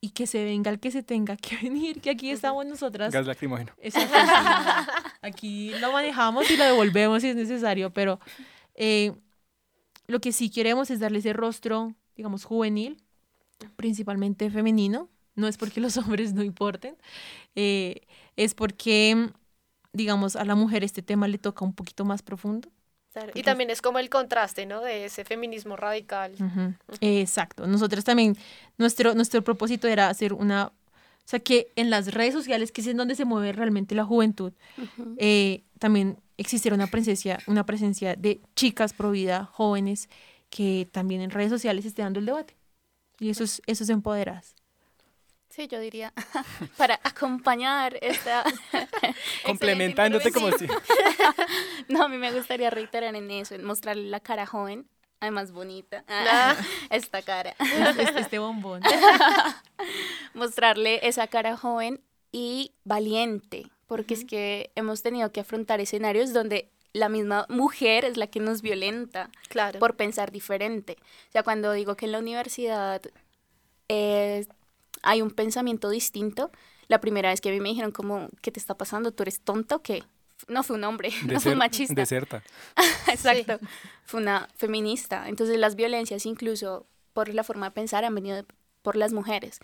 y 0.02 0.10
que 0.10 0.28
se 0.28 0.44
venga 0.44 0.70
el 0.70 0.82
que 0.82 0.92
se 0.92 1.02
tenga 1.02 1.38
que 1.38 1.56
venir, 1.62 2.02
que 2.02 2.10
aquí 2.10 2.30
estamos 2.30 2.66
nosotras 2.66 3.14
Gas 3.14 3.26
lacrimógeno. 3.26 3.72
Aquí 5.22 5.72
lo 5.80 5.94
manejamos 5.94 6.52
y 6.52 6.58
lo 6.58 6.66
devolvemos 6.66 7.22
si 7.22 7.30
es 7.30 7.38
necesario, 7.38 7.94
pero 7.94 8.20
eh, 8.76 9.14
lo 10.08 10.20
que 10.20 10.32
sí 10.32 10.50
queremos 10.50 10.90
es 10.90 11.00
darle 11.00 11.20
ese 11.20 11.34
rostro, 11.34 11.94
digamos, 12.16 12.44
juvenil, 12.44 13.02
principalmente 13.76 14.50
femenino. 14.50 15.10
No 15.36 15.48
es 15.48 15.58
porque 15.58 15.80
los 15.80 15.98
hombres 15.98 16.34
no 16.34 16.44
importen, 16.44 16.98
eh, 17.56 18.02
es 18.36 18.54
porque, 18.54 19.30
digamos, 19.94 20.36
a 20.36 20.46
la 20.46 20.56
mujer 20.56 20.84
este 20.84 21.02
tema 21.02 21.28
le 21.28 21.38
toca 21.38 21.64
un 21.66 21.74
poquito 21.74 22.06
más 22.06 22.22
profundo. 22.22 22.70
Claro, 23.14 23.32
Y 23.36 23.44
también 23.44 23.70
es 23.70 23.82
como 23.82 24.00
el 24.00 24.10
contraste, 24.10 24.66
¿no? 24.66 24.80
De 24.80 25.06
ese 25.06 25.26
feminismo 25.26 25.76
radical. 25.76 26.34
Exacto. 27.02 27.68
Nosotros 27.68 28.06
también, 28.06 28.38
nuestro, 28.78 29.14
nuestro 29.16 29.42
propósito 29.42 29.90
era 29.90 30.08
hacer 30.08 30.32
una, 30.32 30.72
sea, 31.32 31.40
que 31.40 31.72
en 31.76 31.90
las 31.90 32.14
redes 32.14 32.34
sociales, 32.34 32.72
que 32.72 32.82
es 32.82 32.88
en 32.88 32.98
donde 32.98 33.16
se 33.16 33.26
mueve 33.26 33.54
realmente 33.54 33.96
la 33.96 34.04
juventud, 34.04 34.54
eh, 35.18 35.64
también 35.80 36.18
existiera 36.38 36.76
una 36.76 36.88
presencia, 36.88 37.40
una 37.48 37.66
presencia 37.66 38.16
de 38.16 38.42
chicas 38.56 38.94
pro 38.94 39.12
vida, 39.12 39.46
jóvenes, 39.46 40.10
que 40.50 40.88
también 40.92 41.22
en 41.22 41.32
redes 41.32 41.50
sociales 41.50 41.86
esté 41.86 42.02
dando 42.02 42.20
el 42.20 42.26
debate. 42.26 42.56
Y 43.20 43.30
eso 43.30 43.44
es, 43.44 43.62
eso 43.66 43.84
es 43.84 43.90
empoderadas. 43.90 44.56
Sí, 45.50 45.68
yo 45.68 45.80
diría, 45.80 46.14
para 46.78 47.00
acompañar 47.04 47.98
esta... 48.02 48.44
Complementándote 49.46 50.32
como 50.32 50.52
si. 50.52 50.68
No, 51.88 52.04
a 52.04 52.10
mí 52.10 52.18
me 52.18 52.32
gustaría 52.32 52.70
reiterar 52.70 53.16
en 53.16 53.30
eso, 53.32 53.56
en 53.56 53.64
mostrarle 53.64 54.10
la 54.10 54.20
cara 54.20 54.46
joven, 54.46 54.88
además 55.22 55.52
bonita, 55.54 56.04
Ah. 56.10 56.56
esta 56.90 57.22
cara, 57.22 57.56
Este, 57.60 58.20
este 58.20 58.40
bombón. 58.40 58.82
mostrarle 60.34 61.00
esa 61.08 61.28
cara 61.28 61.56
joven 61.58 62.02
y 62.32 62.72
valiente, 62.84 63.68
porque 63.88 64.14
es 64.14 64.26
que 64.26 64.72
hemos 64.76 65.02
tenido 65.04 65.32
que 65.32 65.40
afrontar 65.42 65.80
escenarios 65.80 66.34
donde 66.34 66.70
la 66.94 67.08
misma 67.10 67.46
mujer 67.50 68.04
es 68.06 68.18
la 68.18 68.28
que 68.28 68.40
nos 68.40 68.62
violenta 68.62 69.30
Claro. 69.50 69.80
por 69.80 69.96
pensar 69.96 70.32
diferente. 70.32 70.98
O 71.30 71.32
sea, 71.32 71.44
cuando 71.44 71.72
digo 71.72 71.96
que 71.96 72.06
en 72.06 72.12
la 72.12 72.20
universidad 72.20 73.02
eh, 73.88 74.46
hay 75.02 75.22
un 75.22 75.32
pensamiento 75.32 75.90
distinto, 75.90 76.52
la 76.88 77.00
primera 77.00 77.30
vez 77.30 77.40
que 77.40 77.50
a 77.50 77.52
mí 77.54 77.60
me 77.62 77.70
dijeron 77.70 77.92
como, 77.92 78.28
¿qué 78.42 78.52
te 78.52 78.60
está 78.60 78.76
pasando? 78.76 79.12
¿Tú 79.14 79.24
eres 79.24 79.40
tonto 79.42 79.78
o 79.78 79.82
qué? 79.82 80.04
No 80.48 80.64
fue 80.64 80.76
un 80.76 80.84
hombre, 80.84 81.12
no 81.26 81.40
fue 81.40 81.54
un 81.54 81.58
machista. 81.60 81.94
Deserta. 81.94 82.44
Exacto. 83.08 83.60
Fue 84.06 84.20
una 84.22 84.48
feminista. 84.56 85.28
Entonces 85.28 85.58
las 85.58 85.76
violencias, 85.76 86.26
incluso 86.26 86.88
por 87.14 87.30
la 87.30 87.44
forma 87.44 87.68
de 87.68 87.72
pensar, 87.72 88.06
han 88.06 88.16
venido 88.16 88.46
por 88.82 88.96
las 88.96 89.14
mujeres. 89.14 89.60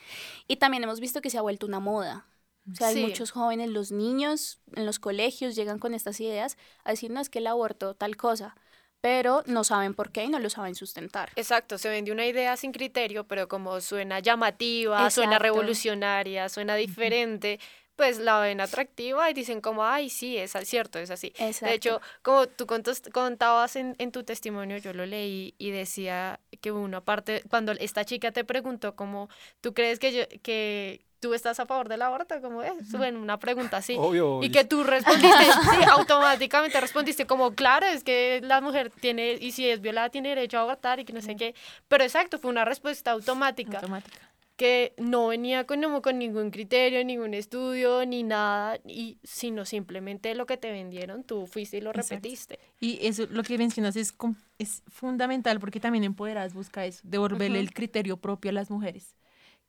Y 0.48 0.58
también 0.58 0.84
hemos 0.84 1.00
visto 1.00 1.22
que 1.22 1.30
se 1.30 1.38
ha 1.38 1.42
vuelto 1.42 1.66
una 1.66 1.80
moda. 1.80 2.26
O 2.72 2.76
sea, 2.76 2.92
Sí. 2.92 3.00
hay 3.00 3.06
muchos 3.06 3.32
jóvenes, 3.32 3.70
los 3.70 3.92
niños 3.94 4.60
en 4.76 4.86
los 4.86 5.00
colegios 5.00 5.56
llegan 5.56 5.80
con 5.80 5.94
estas 5.94 6.20
ideas 6.20 6.58
a 6.84 6.92
decir, 6.92 7.10
no, 7.10 7.22
es 7.22 7.30
que 7.30 7.40
el 7.40 7.48
aborto 7.48 7.94
tal 7.96 8.18
cosa, 8.18 8.58
pero 9.00 9.42
no 9.46 9.64
saben 9.64 9.94
por 9.94 10.12
qué 10.12 10.26
y 10.26 10.28
no 10.28 10.38
lo 10.40 10.50
saben 10.50 10.76
sustentar. 10.76 11.32
Exacto, 11.38 11.78
se 11.78 11.88
vende 11.88 12.12
una 12.12 12.26
idea 12.26 12.58
sin 12.58 12.74
criterio, 12.74 13.26
pero 13.26 13.48
como 13.48 13.80
suena 13.80 14.20
llamativa, 14.20 15.10
suena 15.12 15.40
revolucionaria, 15.40 16.50
suena 16.50 16.76
diferente, 16.76 17.60
pues 17.98 18.20
la 18.20 18.40
ven 18.40 18.62
atractiva 18.62 19.30
y 19.30 19.34
dicen 19.34 19.60
como, 19.60 19.84
ay, 19.84 20.10
sí, 20.10 20.38
es 20.38 20.54
cierto, 20.64 21.00
es 21.00 21.10
así. 21.12 21.34
Exacto. 21.38 21.66
De 21.66 21.74
hecho, 21.74 22.02
como 22.22 22.48
tú 22.48 22.66
contas- 22.66 23.02
contabas 23.12 23.76
en, 23.76 23.96
en 23.98 24.12
tu 24.14 24.24
testimonio, 24.24 24.78
yo 24.78 24.94
lo 24.94 25.06
leí 25.06 25.56
y 25.58 25.72
decía 25.72 26.40
que 26.62 26.72
una 26.72 27.02
parte, 27.02 27.44
cuando 27.50 27.74
esta 27.74 28.06
chica 28.06 28.32
te 28.32 28.46
preguntó 28.46 28.96
como, 28.96 29.30
¿tú 29.62 29.74
crees 29.74 29.98
que, 30.00 30.14
yo, 30.14 30.24
que 30.44 31.02
tú 31.20 31.34
estás 31.34 31.60
a 31.60 31.66
favor 31.66 31.90
del 31.90 32.04
aborto? 32.04 32.40
Como, 32.40 32.62
es 32.62 32.92
bueno, 32.92 33.20
una 33.20 33.40
pregunta 33.40 33.78
así. 33.78 33.96
Obvio. 33.98 34.44
Y 34.44 34.52
que 34.52 34.64
tú 34.64 34.84
respondiste, 34.84 35.44
sí, 35.46 35.84
automáticamente 35.90 36.80
respondiste 36.80 37.26
como, 37.26 37.56
claro, 37.56 37.88
es 37.88 38.04
que 38.04 38.42
la 38.44 38.62
mujer 38.62 38.92
tiene, 38.92 39.34
y 39.42 39.52
si 39.52 39.68
es 39.70 39.82
violada, 39.82 40.10
tiene 40.10 40.30
derecho 40.30 40.60
a 40.60 40.62
abortar 40.62 41.00
y 41.00 41.06
que 41.06 41.14
no 41.14 41.22
sé 41.22 41.36
qué. 41.36 41.56
Pero 41.88 42.04
exacto, 42.04 42.38
fue 42.38 42.52
una 42.52 42.64
respuesta 42.66 43.12
automática 43.12 43.78
Automática. 43.80 44.27
Que 44.58 44.94
no 44.98 45.28
venía 45.28 45.66
con, 45.66 45.82
como 45.84 46.02
con 46.02 46.18
ningún 46.18 46.50
criterio, 46.50 47.06
ningún 47.06 47.36
estudio, 47.36 48.06
ni 48.06 48.24
nada, 48.24 48.80
y, 48.88 49.20
sino 49.24 49.66
simplemente 49.66 50.34
lo 50.34 50.48
que 50.48 50.58
te 50.58 50.72
vendieron, 50.72 51.24
tú 51.24 51.46
fuiste 51.46 51.78
y 51.78 51.82
lo 51.82 51.92
Exacto. 51.92 52.16
repetiste. 52.16 52.60
Y 52.80 52.98
eso, 53.06 53.28
lo 53.30 53.44
que 53.44 53.58
mencionas 53.60 53.96
es, 53.96 54.16
es 54.58 54.82
fundamental 54.88 55.60
porque 55.60 55.80
también 55.80 56.04
Empoderadas 56.04 56.56
busca 56.56 56.86
eso, 56.86 57.02
devolverle 57.04 57.60
el 57.60 57.72
criterio 57.72 58.18
propio 58.18 58.50
a 58.50 58.54
las 58.54 58.72
mujeres. 58.72 59.16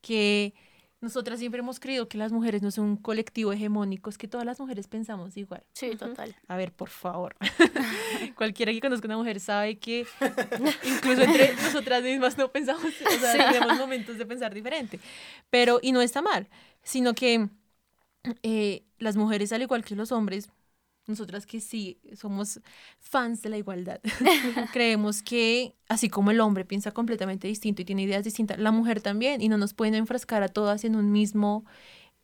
Que 0.01 0.55
nosotras 1.01 1.39
siempre 1.39 1.61
hemos 1.61 1.79
creído 1.79 2.09
que 2.09 2.19
las 2.19 2.33
mujeres 2.33 2.61
no 2.63 2.71
son 2.71 2.85
un 2.87 2.97
colectivo 2.97 3.53
hegemónico, 3.53 4.11
es 4.11 4.19
que 4.19 4.27
todas 4.27 4.45
las 4.45 4.59
mujeres 4.59 4.89
pensamos 4.89 5.37
igual. 5.37 5.63
Sí, 5.73 5.91
total. 5.97 6.35
A 6.49 6.57
ver, 6.57 6.73
por 6.73 6.89
favor. 6.89 7.37
Cualquiera 8.37 8.73
que 8.73 8.81
conozca 8.81 9.07
una 9.07 9.17
mujer 9.17 9.39
sabe 9.39 9.79
que 9.79 10.07
incluso 10.85 11.23
entre 11.23 11.55
nosotras 11.63 12.03
mismas 12.03 12.37
no 12.37 12.51
pensamos, 12.51 12.85
o 12.85 13.19
sea, 13.21 13.53
tenemos 13.53 13.79
momentos 13.79 14.19
de 14.19 14.27
pensar 14.27 14.53
diferente. 14.53 14.99
Pero, 15.51 15.79
y 15.83 15.93
no 15.93 16.01
está 16.01 16.21
mal, 16.21 16.49
sino 16.83 17.15
que 17.15 17.49
eh, 18.43 18.83
las 18.99 19.17
mujeres, 19.17 19.53
al 19.53 19.63
igual 19.63 19.85
que 19.85 19.95
los 19.95 20.11
hombres, 20.11 20.51
nosotras 21.09 21.47
que 21.47 21.61
sí 21.61 21.99
somos 22.17 22.61
fans 22.99 23.43
de 23.43 23.49
la 23.49 23.59
igualdad, 23.59 24.01
creemos 24.73 25.23
que 25.23 25.75
así 25.89 26.09
como 26.09 26.31
el 26.31 26.41
hombre 26.41 26.65
piensa 26.65 26.93
completamente 26.93 27.49
distinto 27.49 27.83
y 27.83 27.85
tiene 27.85 28.03
ideas 28.03 28.25
distintas, 28.25 28.59
la 28.59 28.71
mujer 28.71 29.01
también, 29.01 29.41
y 29.41 29.49
no 29.49 29.59
nos 29.59 29.75
pueden 29.75 29.95
enfrascar 29.95 30.43
a 30.43 30.49
todas 30.49 30.85
en 30.85 30.97
un 30.97 31.11
mismo, 31.11 31.65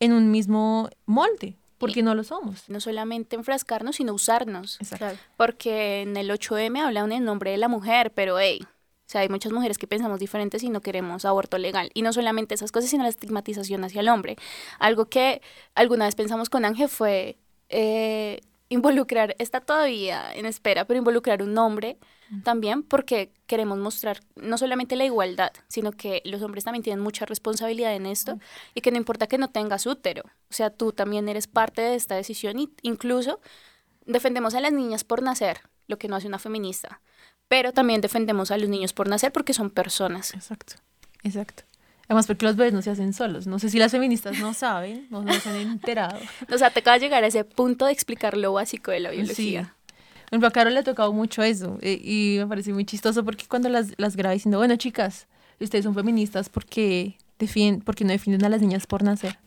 en 0.00 0.12
un 0.12 0.30
mismo 0.30 0.90
molde, 1.06 1.56
porque 1.78 2.02
no 2.02 2.14
lo 2.14 2.24
somos. 2.24 2.68
No 2.68 2.80
solamente 2.80 3.36
enfrascarnos, 3.36 3.96
sino 3.96 4.14
usarnos. 4.14 4.80
Exacto. 4.80 5.18
Porque 5.36 6.02
en 6.02 6.16
el 6.16 6.30
8M 6.30 6.80
hablan 6.80 7.12
en 7.12 7.24
nombre 7.24 7.50
de 7.50 7.58
la 7.58 7.68
mujer, 7.68 8.12
pero 8.14 8.38
hey, 8.38 8.60
o 9.06 9.10
sea, 9.10 9.20
hay 9.20 9.28
muchas 9.28 9.52
mujeres 9.52 9.76
que 9.76 9.86
pensamos 9.86 10.18
diferentes 10.18 10.62
y 10.62 10.70
no 10.70 10.80
queremos 10.80 11.26
aborto 11.26 11.58
legal. 11.58 11.90
Y 11.92 12.02
no 12.02 12.12
solamente 12.12 12.54
esas 12.54 12.72
cosas, 12.72 12.88
sino 12.88 13.02
la 13.02 13.10
estigmatización 13.10 13.84
hacia 13.84 14.00
el 14.00 14.08
hombre. 14.08 14.36
Algo 14.78 15.06
que 15.06 15.42
alguna 15.74 16.06
vez 16.06 16.14
pensamos 16.14 16.48
con 16.48 16.64
Ángel 16.64 16.88
fue 16.88 17.36
eh, 17.68 18.40
involucrar, 18.74 19.34
está 19.38 19.60
todavía 19.60 20.32
en 20.34 20.46
espera, 20.46 20.84
pero 20.84 20.98
involucrar 20.98 21.42
un 21.42 21.56
hombre 21.58 21.96
también 22.42 22.82
porque 22.82 23.32
queremos 23.46 23.78
mostrar 23.78 24.20
no 24.34 24.58
solamente 24.58 24.96
la 24.96 25.04
igualdad, 25.04 25.52
sino 25.68 25.92
que 25.92 26.20
los 26.24 26.42
hombres 26.42 26.64
también 26.64 26.82
tienen 26.82 27.02
mucha 27.02 27.26
responsabilidad 27.26 27.94
en 27.94 28.06
esto 28.06 28.38
y 28.74 28.80
que 28.80 28.90
no 28.90 28.96
importa 28.96 29.28
que 29.28 29.38
no 29.38 29.50
tengas 29.50 29.86
útero, 29.86 30.22
o 30.24 30.52
sea, 30.52 30.70
tú 30.70 30.92
también 30.92 31.28
eres 31.28 31.46
parte 31.46 31.82
de 31.82 31.94
esta 31.94 32.16
decisión 32.16 32.58
y 32.58 32.70
incluso 32.82 33.40
defendemos 34.04 34.54
a 34.54 34.60
las 34.60 34.72
niñas 34.72 35.04
por 35.04 35.22
nacer, 35.22 35.60
lo 35.86 35.96
que 35.96 36.08
no 36.08 36.16
hace 36.16 36.26
una 36.26 36.40
feminista, 36.40 37.00
pero 37.46 37.72
también 37.72 38.00
defendemos 38.00 38.50
a 38.50 38.58
los 38.58 38.68
niños 38.68 38.92
por 38.92 39.08
nacer 39.08 39.30
porque 39.30 39.52
son 39.52 39.70
personas. 39.70 40.34
Exacto, 40.34 40.74
exacto. 41.22 41.62
Además, 42.08 42.26
porque 42.26 42.44
los 42.46 42.56
bebés 42.56 42.72
no 42.72 42.82
se 42.82 42.90
hacen 42.90 43.12
solos. 43.12 43.46
No 43.46 43.58
sé 43.58 43.70
si 43.70 43.78
las 43.78 43.92
feministas 43.92 44.38
no 44.38 44.52
saben, 44.54 45.06
no, 45.10 45.22
no 45.22 45.32
se 45.34 45.48
han 45.48 45.56
enterado. 45.56 46.18
O 46.52 46.58
sea, 46.58 46.70
te 46.70 46.80
acaba 46.80 46.98
de 46.98 47.00
llegar 47.06 47.24
a 47.24 47.26
ese 47.26 47.44
punto 47.44 47.86
de 47.86 47.92
explicar 47.92 48.36
lo 48.36 48.52
básico 48.52 48.90
de 48.90 49.00
la 49.00 49.10
Sí. 49.10 49.16
biología. 49.16 49.74
Por 50.24 50.26
ejemplo, 50.28 50.48
a 50.48 50.50
Carol 50.50 50.74
le 50.74 50.80
ha 50.80 50.84
tocado 50.84 51.12
mucho 51.12 51.42
eso. 51.42 51.78
eh, 51.80 52.00
y 52.02 52.36
me 52.38 52.46
parece 52.46 52.72
muy 52.72 52.84
chistoso 52.84 53.24
porque 53.24 53.46
cuando 53.48 53.68
las, 53.68 53.92
las 53.98 54.16
graba 54.16 54.32
diciendo, 54.34 54.58
bueno, 54.58 54.76
chicas, 54.76 55.28
ustedes 55.60 55.84
son 55.84 55.94
feministas 55.94 56.48
porque, 56.48 57.16
defien 57.38 57.80
porque 57.80 58.04
no 58.04 58.10
defienden 58.10 58.44
a 58.44 58.48
las 58.48 58.60
niñas 58.60 58.86
por 58.86 59.02
nacer. 59.02 59.38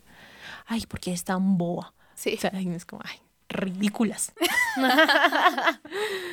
Ay, 0.65 0.83
porque 0.87 1.11
es 1.13 1.23
tan 1.23 1.57
boba. 1.57 1.93
Sí. 2.15 2.33
O 2.37 2.39
sea, 2.41 2.51
y 2.59 2.67
es 2.69 2.85
como, 2.85 3.01
ay, 3.05 3.17
ridículas. 3.49 4.33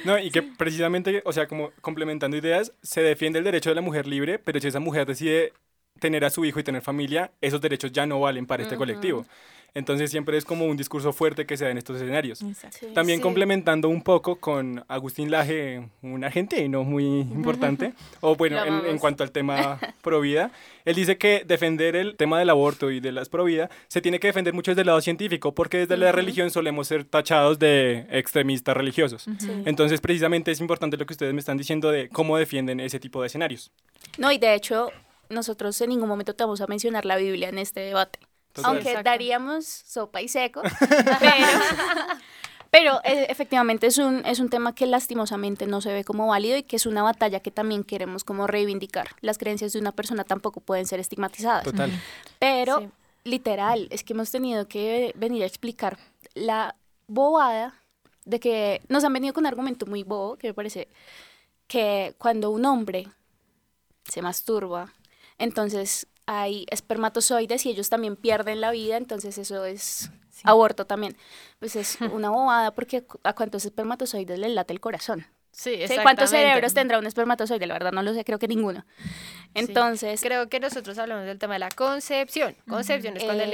No, 0.04 0.18
y 0.18 0.30
que 0.30 0.42
precisamente, 0.42 1.22
o 1.24 1.32
sea, 1.32 1.48
como 1.48 1.70
complementando 1.80 2.36
ideas, 2.36 2.72
se 2.82 3.00
defiende 3.00 3.38
el 3.38 3.44
derecho 3.44 3.70
de 3.70 3.74
la 3.76 3.80
mujer 3.80 4.06
libre, 4.06 4.38
pero 4.38 4.60
si 4.60 4.68
esa 4.68 4.80
mujer 4.80 5.06
decide 5.06 5.52
tener 5.98 6.24
a 6.24 6.30
su 6.30 6.44
hijo 6.44 6.60
y 6.60 6.64
tener 6.64 6.82
familia, 6.82 7.30
esos 7.40 7.60
derechos 7.60 7.92
ya 7.92 8.06
no 8.06 8.20
valen 8.20 8.46
para 8.46 8.62
este 8.62 8.74
Ujú. 8.74 8.80
colectivo. 8.82 9.26
Entonces 9.76 10.08
siempre 10.08 10.36
es 10.38 10.44
como 10.44 10.66
un 10.66 10.76
discurso 10.76 11.12
fuerte 11.12 11.46
que 11.46 11.56
se 11.56 11.64
da 11.64 11.70
en 11.72 11.78
estos 11.78 11.96
escenarios. 11.96 12.38
Sí. 12.38 12.86
También 12.94 13.18
Sí. 13.18 13.22
complementando 13.24 13.88
un 13.88 14.02
poco 14.02 14.36
con 14.36 14.84
Agustín 14.86 15.32
Laje, 15.32 15.88
un 16.00 16.22
argentino 16.22 16.84
muy 16.84 17.04
importante, 17.04 17.92
o 18.20 18.36
bueno, 18.36 18.64
en, 18.64 18.86
en 18.86 18.98
cuanto 18.98 19.24
al 19.24 19.32
tema 19.32 19.80
pro 20.02 20.20
vida, 20.20 20.52
él 20.84 20.94
dice 20.94 21.18
que 21.18 21.42
defender 21.44 21.96
el 21.96 22.14
tema 22.14 22.38
del 22.38 22.50
aborto 22.50 22.92
y 22.92 23.00
de 23.00 23.10
las 23.10 23.28
pro 23.28 23.42
vida 23.42 23.68
se 23.88 24.00
tiene 24.00 24.20
que 24.20 24.28
defender 24.28 24.54
mucho 24.54 24.70
desde 24.70 24.82
el 24.82 24.86
lado 24.86 25.00
científico, 25.00 25.56
porque 25.56 25.78
desde 25.78 25.96
la 25.96 26.06
Ujú. 26.10 26.16
religión 26.18 26.50
solemos 26.52 26.86
ser 26.86 27.02
tachados 27.04 27.58
de 27.58 28.06
extremistas 28.10 28.76
religiosos. 28.76 29.26
Ujú. 29.26 29.40
Sí. 29.40 29.50
Entonces, 29.64 30.00
precisamente 30.00 30.52
es 30.52 30.60
importante 30.60 30.96
lo 30.96 31.04
que 31.04 31.14
ustedes 31.14 31.34
me 31.34 31.40
están 31.40 31.56
diciendo 31.56 31.90
de 31.90 32.08
cómo 32.10 32.36
defienden 32.38 32.78
ese 32.78 33.00
tipo 33.00 33.22
de 33.22 33.26
escenarios. 33.26 33.72
No, 34.18 34.30
y 34.30 34.38
de 34.38 34.54
hecho, 34.54 34.92
nosotros 35.34 35.80
en 35.80 35.90
ningún 35.90 36.08
momento 36.08 36.34
te 36.34 36.44
vamos 36.44 36.60
a 36.60 36.66
mencionar 36.66 37.04
la 37.04 37.16
Biblia 37.16 37.48
en 37.48 37.58
este 37.58 37.80
debate. 37.80 38.18
Aunque 38.62 38.90
Exacto. 38.90 39.10
daríamos 39.10 39.66
sopa 39.66 40.22
y 40.22 40.28
seco, 40.28 40.62
pero, 41.20 41.46
pero, 42.70 43.00
eh, 43.04 43.26
efectivamente 43.28 43.86
es 43.88 43.98
un, 43.98 44.24
es 44.24 44.38
un 44.38 44.48
tema 44.48 44.74
que 44.74 44.86
lastimosamente 44.86 45.66
no 45.66 45.80
se 45.80 45.92
ve 45.92 46.04
como 46.04 46.28
válido 46.28 46.56
y 46.56 46.62
que 46.62 46.76
es 46.76 46.86
una 46.86 47.02
batalla 47.02 47.40
que 47.40 47.50
también 47.50 47.82
queremos 47.84 48.22
como 48.22 48.46
reivindicar. 48.46 49.08
Las 49.20 49.38
creencias 49.38 49.72
de 49.72 49.80
una 49.80 49.92
persona 49.92 50.22
tampoco 50.24 50.60
pueden 50.60 50.86
ser 50.86 51.00
estigmatizadas. 51.00 51.64
Total. 51.64 51.90
Pero, 52.38 52.80
Sí. 52.80 52.88
literal, 53.24 53.88
es 53.90 54.04
que 54.04 54.12
hemos 54.12 54.30
tenido 54.30 54.68
que 54.68 55.12
venir 55.16 55.42
a 55.42 55.46
explicar 55.46 55.98
la 56.34 56.76
bobada 57.08 57.74
de 58.24 58.38
que 58.40 58.82
nos 58.88 59.02
han 59.04 59.12
venido 59.12 59.34
con 59.34 59.42
un 59.42 59.46
argumento 59.48 59.84
muy 59.86 60.02
bobo, 60.04 60.36
que 60.36 60.48
me 60.48 60.54
parece 60.54 60.88
que 61.66 62.14
cuando 62.18 62.50
un 62.50 62.64
hombre 62.66 63.08
se 64.04 64.22
masturba, 64.22 64.92
entonces 65.38 66.06
hay 66.26 66.66
espermatozoides 66.70 67.66
y 67.66 67.70
ellos 67.70 67.88
también 67.90 68.16
pierden 68.16 68.60
la 68.60 68.70
vida, 68.70 68.96
entonces 68.96 69.36
eso 69.38 69.64
es 69.64 70.10
Sí. 70.30 70.42
aborto 70.44 70.84
también. 70.84 71.16
Pues 71.60 71.76
es 71.76 71.96
una 72.12 72.30
bobada 72.30 72.72
porque 72.74 73.06
a 73.22 73.34
cuántos 73.34 73.64
espermatozoides 73.64 74.38
les 74.38 74.50
late 74.50 74.72
el 74.72 74.80
corazón. 74.80 75.26
Sí, 75.54 75.70
Sí, 75.70 75.70
exactamente. 75.70 76.02
¿Cuántos 76.02 76.30
cerebros 76.30 76.74
tendrá 76.74 76.98
un 76.98 77.06
espermatozoide? 77.06 77.66
La 77.66 77.74
verdad 77.74 77.92
no 77.92 78.02
lo 78.02 78.12
sé, 78.12 78.24
creo 78.24 78.38
que 78.40 78.48
ninguno. 78.48 78.84
Entonces, 79.54 80.20
Creo 80.20 80.48
que 80.48 80.58
nosotros 80.58 80.98
hablamos 80.98 81.26
del 81.26 81.38
tema 81.38 81.54
de 81.54 81.60
la 81.60 81.68
concepción. 81.68 82.56
Concepción 82.68 83.16
es 83.16 83.22
cuando 83.22 83.44
el 83.44 83.52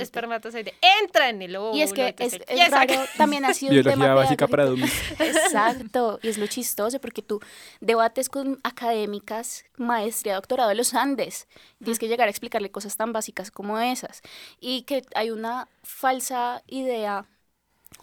espermatozoide 0.00 0.74
entra 1.00 1.28
en 1.28 1.42
el 1.42 1.54
óvulo. 1.54 1.76
Y 1.76 1.82
es 1.82 1.92
que 1.92 2.14
es, 2.18 2.40
es 2.48 2.70
raro, 2.70 2.94
también 3.16 3.44
ha 3.44 3.54
sido 3.54 3.70
un 3.70 3.76
Biología 3.76 4.02
tema 4.02 4.14
básica 4.14 4.48
para 4.48 4.64
pedagógico. 4.64 4.88
Exacto, 5.22 6.18
y 6.22 6.28
es 6.28 6.38
lo 6.38 6.46
chistoso 6.48 7.00
porque 7.00 7.22
tú 7.22 7.40
debates 7.80 8.28
con 8.28 8.58
académicas, 8.64 9.64
maestría, 9.76 10.34
doctorado 10.34 10.70
de 10.70 10.74
los 10.74 10.92
Andes, 10.92 11.46
tienes 11.78 12.00
que 12.00 12.08
llegar 12.08 12.26
a 12.26 12.30
explicarle 12.30 12.72
cosas 12.72 12.96
tan 12.96 13.12
básicas 13.12 13.52
como 13.52 13.78
esas, 13.78 14.22
y 14.60 14.82
que 14.82 15.02
hay 15.14 15.30
una 15.30 15.68
falsa 15.84 16.62
idea, 16.66 17.26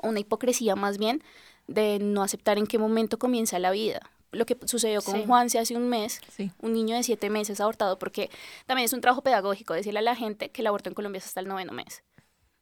una 0.02 0.20
hipocresía 0.20 0.76
más 0.76 0.98
bien, 0.98 1.22
de 1.70 2.00
no 2.00 2.24
aceptar 2.24 2.58
en 2.58 2.68
qué 2.68 2.78
momento 2.78 3.18
comienza 3.20 3.60
la 3.60 3.72
vida. 3.72 4.02
Lo 4.32 4.46
que 4.46 4.58
sucedió 4.66 5.02
con 5.02 5.16
Sí. 5.16 5.24
Juanse 5.26 5.60
hace 5.60 5.76
un 5.76 5.90
mes, 5.90 6.22
Sí. 6.30 6.52
un 6.62 6.74
niño 6.74 6.96
de 6.96 7.04
siete 7.04 7.30
meses 7.30 7.62
abortado, 7.62 7.98
porque 7.98 8.30
también 8.66 8.86
es 8.86 8.94
un 8.94 9.02
trabajo 9.02 9.22
pedagógico 9.22 9.74
decirle 9.74 10.00
a 10.00 10.04
la 10.04 10.16
gente 10.16 10.50
que 10.50 10.62
el 10.62 10.68
aborto 10.68 10.90
en 10.90 10.94
Colombia 10.96 11.18
es 11.20 11.26
hasta 11.26 11.40
el 11.40 11.48
noveno 11.48 11.72
mes, 11.74 12.04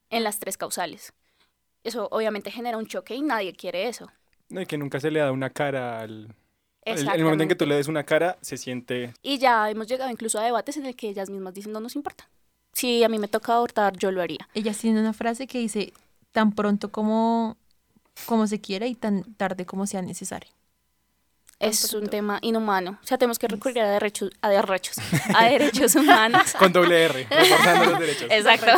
en 0.09 0.23
las 0.23 0.39
tres 0.39 0.57
causales. 0.57 1.13
Eso 1.83 2.07
obviamente 2.11 2.51
genera 2.51 2.77
un 2.77 2.85
choque 2.85 3.15
y 3.15 3.21
nadie 3.21 3.53
quiere 3.53 3.87
eso. 3.87 4.09
No, 4.49 4.61
y 4.61 4.65
que 4.65 4.77
nunca 4.77 4.99
se 4.99 5.11
le 5.11 5.19
da 5.19 5.31
una 5.31 5.49
cara 5.49 5.99
al... 6.01 6.33
El, 6.83 7.05
el 7.09 7.23
momento 7.23 7.43
en 7.43 7.49
que 7.49 7.55
tú 7.55 7.65
le 7.65 7.75
des 7.75 7.89
una 7.89 8.05
cara, 8.05 8.37
se 8.41 8.55
siente... 8.55 9.13
Y 9.21 9.37
ya 9.39 9.69
hemos 9.69 9.87
llegado 9.87 10.09
incluso 10.09 10.39
a 10.39 10.43
debates 10.45 10.77
en 10.77 10.85
el 10.85 10.95
que 10.95 11.09
ellas 11.09 11.29
mismas 11.29 11.53
dicen 11.53 11.73
no 11.73 11.81
nos 11.81 11.97
importa. 11.97 12.29
Si 12.71 13.03
a 13.03 13.09
mí 13.09 13.19
me 13.19 13.27
toca 13.27 13.55
abortar, 13.55 13.97
yo 13.97 14.09
lo 14.11 14.21
haría. 14.21 14.47
Ella 14.53 14.73
tiene 14.73 15.01
una 15.01 15.11
frase 15.11 15.47
que 15.47 15.57
dice, 15.57 15.91
tan 16.31 16.53
pronto 16.53 16.89
como, 16.89 17.57
como 18.25 18.47
se 18.47 18.59
quiera 18.59 18.87
y 18.87 18.95
tan 18.95 19.23
tarde 19.35 19.65
como 19.65 19.87
sea 19.87 20.01
necesario. 20.01 20.51
Es 21.59 21.91
un 21.93 22.07
tema 22.07 22.37
inhumano. 22.43 22.99
O 23.03 23.07
sea, 23.07 23.17
tenemos 23.17 23.39
que 23.39 23.47
recurrir 23.47 23.79
a 23.79 23.89
derechos, 23.89 24.29
a 24.41 24.49
derechos, 24.49 24.97
a 25.35 25.45
derechos 25.45 25.95
humanos. 25.95 26.53
Con 26.53 26.71
doble 26.71 27.05
R, 27.05 27.27
reforzando 27.29 27.85
los 27.85 27.99
derechos. 27.99 28.27
Exacto. 28.29 28.71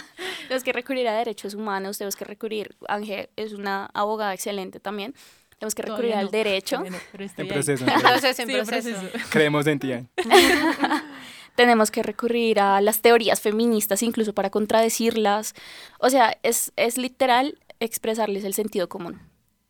tenemos 0.42 0.62
que 0.62 0.72
recurrir 0.72 1.08
a 1.08 1.14
derechos 1.14 1.54
humanos, 1.54 1.96
tenemos 1.96 2.14
que 2.14 2.24
recurrir, 2.26 2.76
Ángel 2.88 3.30
es 3.36 3.52
una 3.52 3.88
abogada 3.94 4.34
excelente 4.34 4.80
también, 4.80 5.14
tenemos 5.58 5.74
que 5.74 5.82
recurrir 5.82 6.10
Todavía 6.10 6.18
al 6.20 6.26
no, 6.26 6.30
derecho, 6.30 6.78
no, 6.78 6.96
pero 7.12 7.24
En 7.36 7.48
proceso. 7.48 7.84
en 7.84 7.90
En 7.90 8.00
proceso. 8.66 9.00
Sí, 9.00 9.08
en. 9.14 9.22
Creemos 9.30 9.66
en 9.66 9.78
ti. 9.78 9.92
Tenemos 11.54 11.90
que 11.90 12.02
recurrir 12.02 12.60
a 12.60 12.82
las 12.82 13.00
teorías 13.00 13.40
feministas 13.40 14.02
incluso 14.02 14.34
para 14.34 14.50
contradecirlas. 14.50 15.54
O 15.98 16.10
sea, 16.10 16.36
es, 16.42 16.70
es 16.76 16.98
literal 16.98 17.58
expresarles 17.80 18.44
el 18.44 18.54
sentido 18.54 18.88
común. 18.88 19.20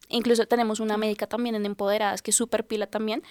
Incluso 0.08 0.46
tenemos 0.46 0.80
una 0.80 0.96
médica 0.96 1.26
también 1.26 1.54
en 1.54 1.66
Empoderadas 1.66 2.22
que 2.22 2.30
es 2.30 2.36
súper 2.36 2.64
pila 2.66 2.86
también 2.86 3.22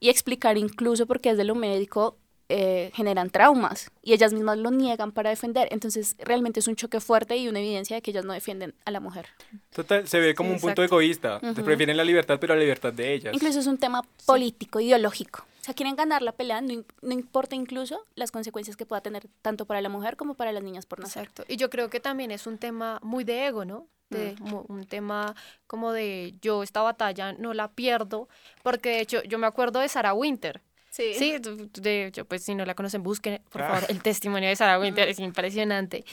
y 0.00 0.08
explicar 0.08 0.56
incluso 0.56 1.06
porque 1.06 1.30
desde 1.30 1.44
lo 1.44 1.54
médico 1.54 2.16
eh, 2.50 2.90
generan 2.94 3.30
traumas 3.30 3.90
y 4.02 4.12
ellas 4.12 4.32
mismas 4.32 4.58
lo 4.58 4.70
niegan 4.70 5.12
para 5.12 5.30
defender. 5.30 5.68
Entonces 5.70 6.14
realmente 6.18 6.60
es 6.60 6.68
un 6.68 6.76
choque 6.76 7.00
fuerte 7.00 7.36
y 7.36 7.48
una 7.48 7.60
evidencia 7.60 7.96
de 7.96 8.02
que 8.02 8.10
ellas 8.10 8.24
no 8.24 8.32
defienden 8.32 8.74
a 8.84 8.90
la 8.90 9.00
mujer. 9.00 9.26
Total, 9.74 10.06
se 10.06 10.20
ve 10.20 10.34
como 10.34 10.50
Sí, 10.50 10.54
un 10.56 10.60
punto 10.60 10.82
egoísta. 10.82 11.40
Ujú. 11.42 11.62
Prefieren 11.64 11.96
la 11.96 12.04
libertad, 12.04 12.38
pero 12.40 12.54
la 12.54 12.60
libertad 12.60 12.92
de 12.92 13.14
ellas. 13.14 13.34
Incluso 13.34 13.60
es 13.60 13.66
un 13.66 13.78
tema 13.78 14.02
político, 14.26 14.80
ideológico. 14.80 15.46
O 15.64 15.66
sea, 15.66 15.72
quieren 15.74 15.96
ganar 15.96 16.20
la 16.20 16.32
pelea, 16.32 16.60
no, 16.60 16.84
no 17.00 17.12
importa 17.14 17.56
incluso 17.56 18.04
las 18.16 18.30
consecuencias 18.30 18.76
que 18.76 18.84
pueda 18.84 19.00
tener 19.00 19.28
tanto 19.40 19.64
para 19.64 19.80
la 19.80 19.88
mujer 19.88 20.18
como 20.18 20.34
para 20.34 20.52
las 20.52 20.62
niñas 20.62 20.84
por 20.84 21.00
nacer. 21.00 21.22
Exacto. 21.22 21.44
Y 21.48 21.56
yo 21.56 21.70
creo 21.70 21.88
que 21.88 22.00
también 22.00 22.30
es 22.30 22.46
un 22.46 22.58
tema 22.58 23.00
muy 23.02 23.24
de 23.24 23.46
ego, 23.46 23.64
¿no? 23.64 23.86
De, 24.10 24.36
mo- 24.40 24.66
un 24.68 24.84
tema 24.84 25.34
como 25.66 25.92
de 25.92 26.34
yo 26.42 26.62
esta 26.62 26.82
batalla 26.82 27.32
no 27.32 27.54
la 27.54 27.68
pierdo, 27.72 28.28
porque 28.62 28.90
de 28.90 29.00
hecho 29.00 29.22
yo 29.22 29.38
me 29.38 29.46
acuerdo 29.46 29.80
de 29.80 29.88
Sarah 29.88 30.12
Winter. 30.12 30.60
Sí, 30.90 31.38
d- 31.38 31.70
de 31.80 32.06
hecho, 32.08 32.26
pues 32.26 32.44
si 32.44 32.54
no 32.54 32.66
la 32.66 32.74
conocen, 32.74 33.02
busquen, 33.02 33.40
por 33.48 33.62
Ah. 33.62 33.68
favor, 33.70 33.90
el 33.90 34.02
testimonio 34.02 34.50
de 34.50 34.56
Sarah 34.56 34.78
Winter, 34.78 35.08
es 35.08 35.18
impresionante. 35.18 36.04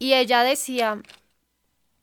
Y 0.00 0.14
ella 0.14 0.42
decía, 0.42 1.00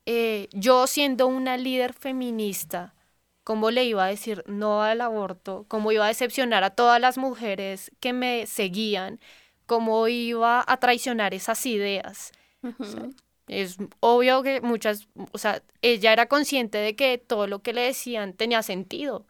eh, 0.06 0.48
yo 0.52 0.86
siendo 0.86 1.26
una 1.26 1.56
líder 1.56 1.92
feminista, 1.92 2.94
¿cómo 3.44 3.70
le 3.70 3.84
iba 3.84 4.04
a 4.04 4.08
decir 4.08 4.42
no 4.46 4.82
al 4.82 5.00
aborto? 5.00 5.64
¿Cómo 5.68 5.92
iba 5.92 6.04
a 6.06 6.08
decepcionar 6.08 6.64
a 6.64 6.70
todas 6.70 7.00
las 7.00 7.18
mujeres 7.18 7.92
que 8.00 8.12
me 8.12 8.46
seguían? 8.46 9.20
¿Cómo 9.66 10.08
iba 10.08 10.64
a 10.66 10.76
traicionar 10.78 11.34
esas 11.34 11.64
ideas? 11.66 12.32
Es 13.46 13.76
obvio 14.00 14.42
que 14.42 14.60
muchas, 14.62 15.08
o 15.32 15.38
sea, 15.38 15.62
ella 15.82 16.12
era 16.12 16.26
consciente 16.28 16.78
de 16.78 16.96
que 16.96 17.18
todo 17.18 17.46
lo 17.46 17.60
que 17.60 17.74
le 17.74 17.82
decían 17.82 18.32
tenía 18.32 18.62
sentido, 18.62 19.26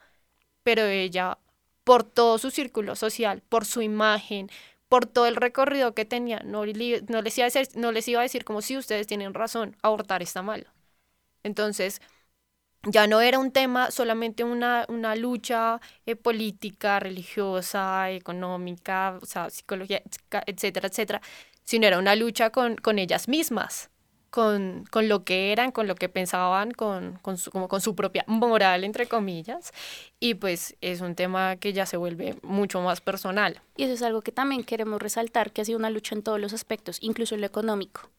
pero 0.65 0.85
ella, 0.85 1.39
por 1.85 2.05
todo 2.05 2.39
su 2.39 2.51
círculo 2.51 2.97
social, 2.97 3.43
por 3.49 3.65
su 3.67 3.83
imagen, 3.83 4.51
por 4.89 5.07
todo 5.07 5.27
el 5.27 5.37
recorrido 5.37 5.95
que 5.95 6.05
tenía, 6.07 6.41
no, 6.45 6.65
li- 6.67 7.03
no, 7.09 7.23
les, 7.23 7.39
iba 7.39 7.47
a 7.47 7.51
decir, 7.51 7.69
no 7.77 7.93
les 7.93 8.09
iba 8.09 8.21
a 8.21 8.25
decir 8.25 8.45
como 8.45 8.63
si 8.63 8.77
ustedes 8.79 9.07
tienen 9.07 9.35
razón, 9.35 9.77
abortar 9.83 10.23
está 10.23 10.43
mal. 10.43 10.69
Entonces, 11.43 12.01
ya 12.87 13.07
no 13.07 13.21
era 13.21 13.39
un 13.39 13.51
tema, 13.53 13.91
solamente 13.91 14.45
una, 14.45 14.85
una 14.89 15.17
lucha 15.17 15.81
eh, 16.07 16.17
política, 16.17 17.01
religiosa, 17.01 18.11
económica, 18.11 19.19
o 19.23 19.27
sea, 19.27 19.51
psicología, 19.51 20.03
etcétera, 20.47 20.89
etcétera, 20.89 21.21
sino 21.65 21.87
era 21.87 21.99
una 21.99 22.15
lucha 22.15 22.51
con, 22.51 22.77
con 22.77 22.99
ellas 22.99 23.29
mismas, 23.29 23.91
con, 24.35 24.85
con 24.91 25.09
lo 25.09 25.23
que 25.23 25.53
eran, 25.53 25.71
con 25.71 25.87
lo 25.87 25.95
que 25.95 26.09
pensaban, 26.09 26.73
con, 26.73 27.21
con, 27.23 27.39
su, 27.39 27.53
como 27.53 27.69
con 27.69 27.81
su 27.81 27.95
propia 27.95 28.25
moral, 28.27 28.83
entre 28.83 29.07
comillas, 29.07 29.71
y 30.19 30.35
pues 30.35 30.75
es 30.81 31.01
un 31.03 31.15
tema 31.15 31.55
que 31.55 31.73
ya 31.73 31.87
se 31.87 31.97
vuelve 31.97 32.35
mucho 32.43 32.81
más 32.81 33.01
personal. 33.01 33.61
Y 33.77 33.85
eso 33.85 33.93
es 33.93 34.03
algo 34.03 34.23
que 34.23 34.33
también 34.33 34.65
queremos 34.65 35.01
resaltar, 35.01 35.53
que 35.53 35.61
ha 35.61 35.65
sido 35.65 35.79
una 35.79 35.89
lucha 35.89 36.17
en 36.17 36.23
todos 36.25 36.41
los 36.41 36.53
aspectos, 36.53 36.99
incluso 37.01 37.37
en 37.37 37.43
lo 37.43 37.47
económico, 37.47 38.11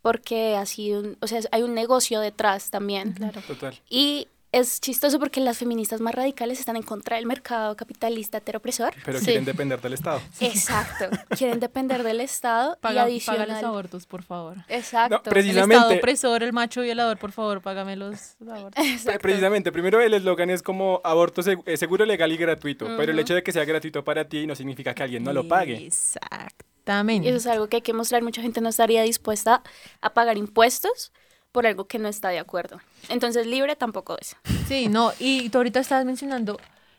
porque 0.00 0.56
ha 0.56 0.64
sido, 0.64 1.00
un- 1.00 1.18
o 1.20 1.26
sea, 1.26 1.40
hay 1.52 1.60
un 1.62 1.74
negocio 1.74 2.20
detrás 2.20 2.70
también. 2.70 3.12
Claro. 3.12 3.42
Total. 3.46 3.78
Y 3.90 4.28
es 4.52 4.80
chistoso 4.80 5.18
porque 5.20 5.40
las 5.40 5.58
feministas 5.58 6.00
más 6.00 6.14
radicales 6.14 6.58
están 6.58 6.76
en 6.76 6.82
contra 6.82 7.16
del 7.16 7.26
mercado 7.26 7.76
capitalista 7.76 8.38
heteropresor. 8.38 8.92
Pero 9.04 9.18
Sí. 9.20 9.26
quieren 9.26 9.44
depender 9.44 9.80
del 9.80 9.92
Estado. 9.92 10.20
Exacto. 10.40 11.06
Quieren 11.36 11.60
depender 11.60 12.02
del 12.02 12.20
Estado 12.20 12.74
y 12.76 12.80
Paga, 12.80 13.02
adicional. 13.04 13.46
paga 13.46 13.54
los 13.54 13.64
abortos, 13.64 14.06
por 14.06 14.22
favor. 14.22 14.56
Exacto. 14.68 15.16
No, 15.16 15.22
preci- 15.22 15.26
El 15.26 15.32
Precisamente- 15.32 15.74
Estado 15.76 15.94
opresor, 15.98 16.42
el 16.42 16.52
macho 16.52 16.80
violador, 16.82 17.18
por 17.18 17.32
favor, 17.32 17.60
págame 17.60 17.94
los 17.96 18.36
abortos. 18.40 18.84
Exacto. 18.84 19.20
Precisamente, 19.20 19.70
primero 19.72 20.00
el 20.00 20.14
eslogan 20.14 20.50
es 20.50 20.62
como 20.62 21.00
aborto 21.04 21.42
seg- 21.42 21.62
eh, 21.66 21.76
seguro, 21.76 22.04
legal 22.04 22.32
y 22.32 22.36
gratuito, 22.36 22.86
pero 22.96 23.12
el 23.12 23.18
hecho 23.18 23.34
de 23.34 23.42
que 23.42 23.52
sea 23.52 23.64
gratuito 23.64 24.02
para 24.02 24.28
ti 24.28 24.46
no 24.46 24.56
significa 24.56 24.94
que 24.94 25.02
alguien 25.04 25.22
no 25.22 25.32
lo 25.32 25.46
pague. 25.46 25.86
Exactamente. 25.86 27.26
Y 27.26 27.28
eso 27.30 27.36
es 27.38 27.46
algo 27.46 27.68
que 27.68 27.76
hay 27.76 27.82
que 27.82 27.92
mostrar. 27.92 28.22
Mucha 28.22 28.42
gente 28.42 28.60
no 28.60 28.68
estaría 28.68 29.02
dispuesta 29.02 29.62
a 30.00 30.12
pagar 30.12 30.36
impuestos 30.38 31.12
por 31.52 31.66
algo 31.66 31.86
que 31.86 31.98
no 31.98 32.08
está 32.08 32.28
de 32.28 32.38
acuerdo. 32.38 32.80
Entonces, 33.08 33.46
libre 33.46 33.76
tampoco 33.76 34.16
es. 34.20 34.36
Sí, 34.66 34.88
no, 34.88 35.12
y 35.18 35.48
tú 35.50 35.58
ahorita 35.58 35.80
estabas 35.80 36.04
mencionando 36.04 36.58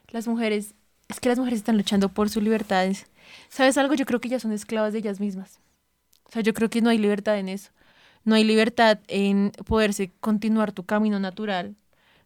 las 0.10 0.28
mujeres, 0.28 0.76
es 1.08 1.20
que 1.20 1.30
las 1.30 1.40
mujeres 1.40 1.60
están 1.60 1.78
luchando 1.78 2.10
por 2.10 2.30
sus 2.30 2.44
libertades. 2.44 3.08
¿Sabes 3.50 3.78
algo? 3.78 3.94
Yo 3.94 4.06
creo 4.06 4.20
que 4.20 4.28
ellas 4.28 4.42
son 4.42 4.52
esclavas 4.52 4.94
de 4.94 5.00
ellas 5.00 5.20
mismas. 5.20 5.60
O 6.26 6.32
sea, 6.32 6.42
yo 6.42 6.54
creo 6.54 6.70
que 6.70 6.82
no 6.82 6.90
hay 6.90 6.98
libertad 6.98 7.38
en 7.38 7.50
eso. 7.50 7.72
No 8.24 8.36
hay 8.36 8.44
libertad 8.44 9.00
en 9.08 9.52
poderse 9.66 10.12
continuar 10.20 10.72
tu 10.72 10.84
camino 10.86 11.20
natural. 11.20 11.76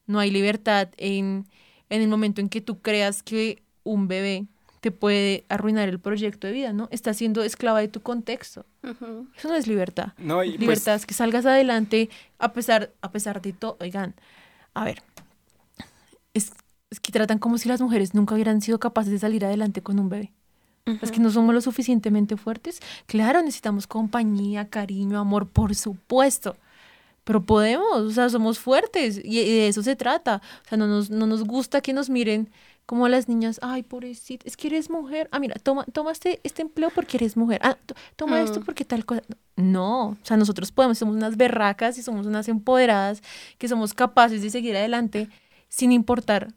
No 0.07 0.19
hay 0.19 0.29
libertad 0.29 0.89
en, 0.97 1.47
en 1.89 2.01
el 2.01 2.07
momento 2.07 2.41
en 2.41 2.49
que 2.49 2.61
tú 2.61 2.81
creas 2.81 3.23
que 3.23 3.63
un 3.83 4.07
bebé 4.07 4.45
te 4.85 4.91
puede 4.91 5.45
arruinar 5.49 5.89
el 5.89 5.99
proyecto 5.99 6.45
de 6.45 6.53
vida, 6.53 6.71
¿no? 6.71 6.89
Estás 6.91 7.17
siendo 7.17 7.41
esclava 7.41 7.79
de 7.79 7.87
tu 7.87 8.01
contexto. 8.01 8.67
Eso 8.83 9.47
no 9.47 9.55
es 9.55 9.65
libertad. 9.65 10.09
No, 10.19 10.43
y 10.43 10.49
pues, 10.49 10.59
Libertad 10.59 10.93
es 10.93 11.07
que 11.07 11.15
salgas 11.15 11.47
adelante 11.47 12.07
a 12.37 12.53
pesar, 12.53 12.93
a 13.01 13.11
pesar 13.11 13.41
de 13.41 13.51
todo. 13.51 13.77
Oigan, 13.79 14.13
a 14.75 14.85
ver, 14.85 15.01
es, 16.35 16.51
es 16.91 16.99
que 16.99 17.11
tratan 17.11 17.39
como 17.39 17.57
si 17.57 17.67
las 17.67 17.81
mujeres 17.81 18.13
nunca 18.13 18.35
hubieran 18.35 18.61
sido 18.61 18.79
capaces 18.79 19.11
de 19.11 19.17
salir 19.17 19.43
adelante 19.43 19.81
con 19.81 19.97
un 19.97 20.07
bebé. 20.07 20.33
Es 21.01 21.11
que 21.11 21.19
no 21.19 21.31
somos 21.31 21.55
lo 21.55 21.61
suficientemente 21.61 22.37
fuertes. 22.37 22.79
Claro, 23.07 23.41
necesitamos 23.41 23.87
compañía, 23.87 24.69
cariño, 24.69 25.17
amor, 25.17 25.47
por 25.47 25.73
supuesto. 25.73 26.57
Pero 27.23 27.43
podemos, 27.43 28.01
o 28.01 28.11
sea, 28.11 28.29
somos 28.29 28.59
fuertes 28.59 29.19
y, 29.23 29.39
y 29.39 29.51
de 29.51 29.67
eso 29.67 29.81
se 29.81 29.95
trata. 29.95 30.43
O 30.63 30.69
sea, 30.69 30.77
no 30.77 30.85
nos, 30.85 31.09
no 31.09 31.25
nos 31.25 31.43
gusta 31.43 31.81
que 31.81 31.91
nos 31.91 32.11
miren 32.11 32.51
como 32.85 33.05
a 33.05 33.09
las 33.09 33.27
niñas, 33.27 33.59
ay, 33.63 33.81
pobrecita, 33.83 34.45
es 34.47 34.55
que 34.57 34.67
eres 34.67 34.89
mujer. 34.89 35.27
Ah, 35.31 35.39
mira, 35.39 35.55
toma, 35.55 35.85
toma 35.85 36.11
este, 36.11 36.39
este 36.43 36.61
empleo 36.61 36.89
porque 36.93 37.17
eres 37.17 37.35
mujer. 37.35 37.59
Ah, 37.63 37.77
to- 37.85 37.95
toma 38.15 38.41
esto 38.41 38.59
Mm. 38.59 38.63
porque 38.65 38.85
tal 38.85 39.05
cosa. 39.05 39.23
No, 39.55 40.09
o 40.09 40.17
sea, 40.23 40.37
nosotros 40.37 40.71
podemos, 40.71 40.97
somos 40.97 41.15
unas 41.15 41.35
berracas 41.37 41.97
y 41.97 42.03
somos 42.03 42.27
unas 42.27 42.47
empoderadas 42.47 43.23
que 43.57 43.67
somos 43.67 43.93
capaces 43.93 44.41
de 44.41 44.49
seguir 44.49 44.75
adelante 44.77 45.29
sin 45.69 45.91
importar 45.91 46.53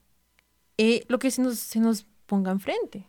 eh, 0.76 1.04
lo 1.08 1.18
que 1.18 1.30
se 1.30 1.42
nos, 1.42 1.58
se 1.58 1.80
nos 1.80 2.06
ponga 2.26 2.50
enfrente. 2.52 3.06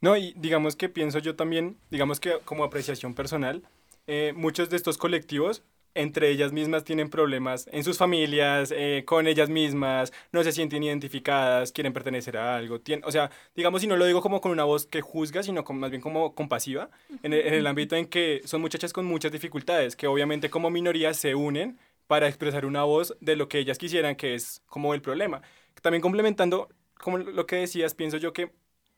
No, 0.00 0.16
y 0.16 0.32
digamos 0.36 0.76
que 0.76 0.88
pienso 0.88 1.18
yo 1.18 1.36
también, 1.36 1.76
digamos 1.90 2.20
que 2.20 2.38
como 2.44 2.64
apreciación 2.64 3.14
personal, 3.14 3.62
eh, 4.06 4.32
muchos 4.36 4.70
de 4.70 4.76
estos 4.76 4.98
colectivos, 4.98 5.62
entre 5.94 6.28
ellas 6.30 6.52
mismas 6.52 6.82
tienen 6.84 7.08
problemas 7.08 7.68
en 7.72 7.84
sus 7.84 7.98
familias, 7.98 8.72
eh, 8.76 9.04
con 9.06 9.26
ellas 9.26 9.48
mismas, 9.48 10.12
no 10.32 10.42
se 10.42 10.50
sienten 10.52 10.82
identificadas, 10.82 11.70
quieren 11.72 11.92
pertenecer 11.92 12.36
a 12.36 12.56
algo. 12.56 12.80
tien- 12.80 13.02
o 13.04 13.12
sea, 13.12 13.30
digamos, 13.54 13.80
si 13.80 13.86
no 13.86 13.96
lo 13.96 14.04
digo 14.04 14.20
como 14.20 14.40
con 14.40 14.50
una 14.52 14.64
voz 14.64 14.86
que 14.86 15.00
juzga, 15.00 15.42
sino 15.42 15.62
con- 15.64 15.78
más 15.78 15.90
bien 15.90 16.00
como 16.02 16.34
compasiva, 16.34 16.90
en 17.22 17.32
el, 17.32 17.46
en 17.46 17.54
el 17.54 17.66
ámbito 17.66 17.94
en 17.96 18.06
que 18.06 18.40
son 18.44 18.60
muchachas 18.60 18.92
con 18.92 19.04
muchas 19.06 19.30
dificultades, 19.32 19.94
que 19.96 20.06
obviamente 20.06 20.50
como 20.50 20.70
minorías 20.70 21.16
se 21.16 21.34
unen 21.34 21.78
para 22.06 22.26
expresar 22.28 22.66
una 22.66 22.82
voz 22.84 23.16
de 23.20 23.36
lo 23.36 23.48
que 23.48 23.58
ellas 23.58 23.78
quisieran, 23.78 24.16
que 24.16 24.34
es 24.34 24.62
como 24.66 24.94
el 24.94 25.00
problema. 25.00 25.42
También 25.80 26.02
complementando, 26.02 26.68
como 26.98 27.18
lo 27.18 27.46
que 27.46 27.56
decías, 27.56 27.94
pienso 27.94 28.16
yo 28.18 28.32
que 28.32 28.50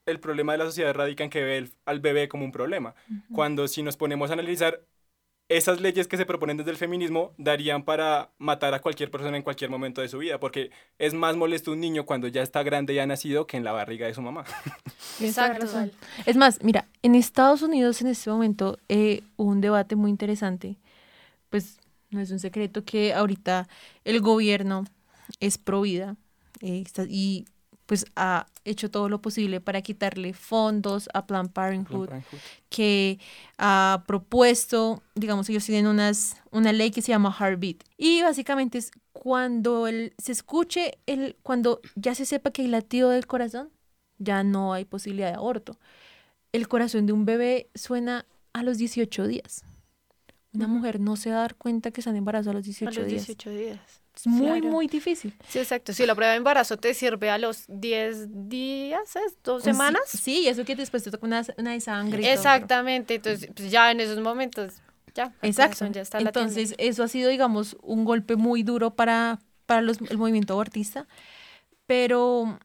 el 0.06 0.18
problema 0.20 0.52
de 0.52 0.58
la 0.58 0.64
sociedad 0.66 0.94
radica 0.94 1.24
en 1.24 1.30
que 1.30 1.42
ve 1.42 1.58
el- 1.58 1.72
al 1.84 2.00
bebé 2.00 2.28
como 2.28 2.44
un 2.44 2.52
problema. 2.52 2.94
Cuando 3.32 3.68
si 3.68 3.82
nos 3.82 3.96
ponemos 3.96 4.30
a 4.30 4.34
analizar 4.34 4.80
esas 5.48 5.80
leyes 5.80 6.08
que 6.08 6.16
se 6.16 6.26
proponen 6.26 6.56
desde 6.56 6.72
el 6.72 6.76
feminismo 6.76 7.32
darían 7.38 7.84
para 7.84 8.30
matar 8.38 8.74
a 8.74 8.80
cualquier 8.80 9.10
persona 9.10 9.36
en 9.36 9.42
cualquier 9.42 9.70
momento 9.70 10.00
de 10.00 10.08
su 10.08 10.18
vida, 10.18 10.40
porque 10.40 10.70
es 10.98 11.14
más 11.14 11.36
molesto 11.36 11.72
un 11.72 11.80
niño 11.80 12.04
cuando 12.04 12.26
ya 12.26 12.42
está 12.42 12.62
grande 12.62 12.94
y 12.94 12.98
ha 12.98 13.06
nacido 13.06 13.46
que 13.46 13.56
en 13.56 13.64
la 13.64 13.72
barriga 13.72 14.06
de 14.06 14.14
su 14.14 14.22
mamá. 14.22 14.44
Exacto. 15.20 15.66
Es 16.24 16.36
más, 16.36 16.62
mira, 16.62 16.86
en 17.02 17.14
Estados 17.14 17.62
Unidos 17.62 18.00
en 18.00 18.08
este 18.08 18.28
momento 18.30 18.78
eh, 18.88 19.22
hubo 19.36 19.50
un 19.50 19.60
debate 19.60 19.94
muy 19.94 20.10
interesante. 20.10 20.76
Pues 21.48 21.78
no 22.10 22.20
es 22.20 22.30
un 22.30 22.40
secreto 22.40 22.84
que 22.84 23.14
ahorita 23.14 23.68
el 24.04 24.20
gobierno 24.20 24.84
es 25.38 25.58
pro 25.58 25.82
vida 25.82 26.16
eh, 26.60 26.84
y 27.08 27.44
pues 27.86 28.06
ha 28.16 28.46
hecho 28.66 28.90
todo 28.90 29.08
lo 29.08 29.22
posible 29.22 29.60
para 29.60 29.80
quitarle 29.80 30.34
fondos 30.34 31.08
a 31.14 31.26
Planned 31.26 31.52
Parenthood, 31.52 32.10
que 32.68 33.18
ha 33.58 34.04
propuesto, 34.06 35.02
digamos, 35.14 35.48
ellos 35.48 35.64
tienen 35.64 35.86
unas, 35.86 36.36
una 36.50 36.72
ley 36.72 36.90
que 36.90 37.00
se 37.02 37.12
llama 37.12 37.34
Heartbeat. 37.38 37.84
Y 37.96 38.22
básicamente 38.22 38.78
es 38.78 38.90
cuando 39.12 39.86
el, 39.86 40.12
se 40.18 40.32
escuche, 40.32 40.98
el, 41.06 41.36
cuando 41.42 41.80
ya 41.94 42.14
se 42.14 42.26
sepa 42.26 42.50
que 42.50 42.62
hay 42.62 42.68
latido 42.68 43.10
del 43.10 43.26
corazón, 43.26 43.70
ya 44.18 44.42
no 44.44 44.72
hay 44.72 44.84
posibilidad 44.84 45.30
de 45.30 45.36
aborto. 45.36 45.78
El 46.52 46.68
corazón 46.68 47.06
de 47.06 47.12
un 47.12 47.24
bebé 47.24 47.70
suena 47.74 48.26
a 48.52 48.62
los 48.62 48.78
18 48.78 49.26
días. 49.26 49.64
Una 50.52 50.66
mujer 50.66 51.00
no 51.00 51.16
se 51.16 51.30
va 51.30 51.36
a 51.36 51.40
dar 51.40 51.54
cuenta 51.54 51.90
que 51.90 52.00
está 52.00 52.10
en 52.10 52.16
embarazo 52.16 52.50
a 52.50 52.54
los 52.54 52.64
18 52.64 52.88
a 52.88 53.02
los 53.02 53.10
días. 53.10 53.26
18 53.26 53.50
días. 53.50 54.05
Es 54.16 54.26
muy, 54.26 54.60
Claro. 54.60 54.68
muy 54.74 54.86
difícil. 54.86 55.34
Sí, 55.48 55.58
exacto. 55.58 55.92
Si 55.92 56.06
la 56.06 56.14
prueba 56.14 56.30
de 56.32 56.38
embarazo 56.38 56.78
te 56.78 56.94
sirve 56.94 57.28
a 57.30 57.36
los 57.38 57.64
10 57.68 58.48
días, 58.48 59.14
¿es? 59.16 59.36
¿Dos 59.44 59.62
Sí, 59.62 59.70
semanas? 59.70 60.02
Sí, 60.08 60.40
y 60.40 60.48
eso 60.48 60.64
que 60.64 60.74
después 60.74 61.02
te 61.02 61.10
toca 61.10 61.26
una, 61.26 61.44
una 61.58 61.72
de 61.72 61.80
sangre. 61.80 62.32
Exactamente. 62.32 63.16
Entonces, 63.16 63.50
pues 63.54 63.70
ya 63.70 63.90
en 63.90 64.00
esos 64.00 64.18
momentos, 64.20 64.74
ya. 65.14 65.32
Exacto. 65.42 65.76
corazón 65.78 65.92
ya 65.92 66.00
está 66.00 66.18
latiendo. 66.20 66.48
Entonces, 66.50 66.74
eso 66.78 67.02
ha 67.02 67.08
sido, 67.08 67.28
digamos, 67.28 67.76
un 67.82 68.04
golpe 68.06 68.36
muy 68.36 68.62
duro 68.62 68.90
para, 68.94 69.38
para 69.66 69.82
los- 69.82 70.00
el 70.00 70.16
movimiento 70.16 70.54
abortista. 70.54 71.06
Pero, 71.86 72.58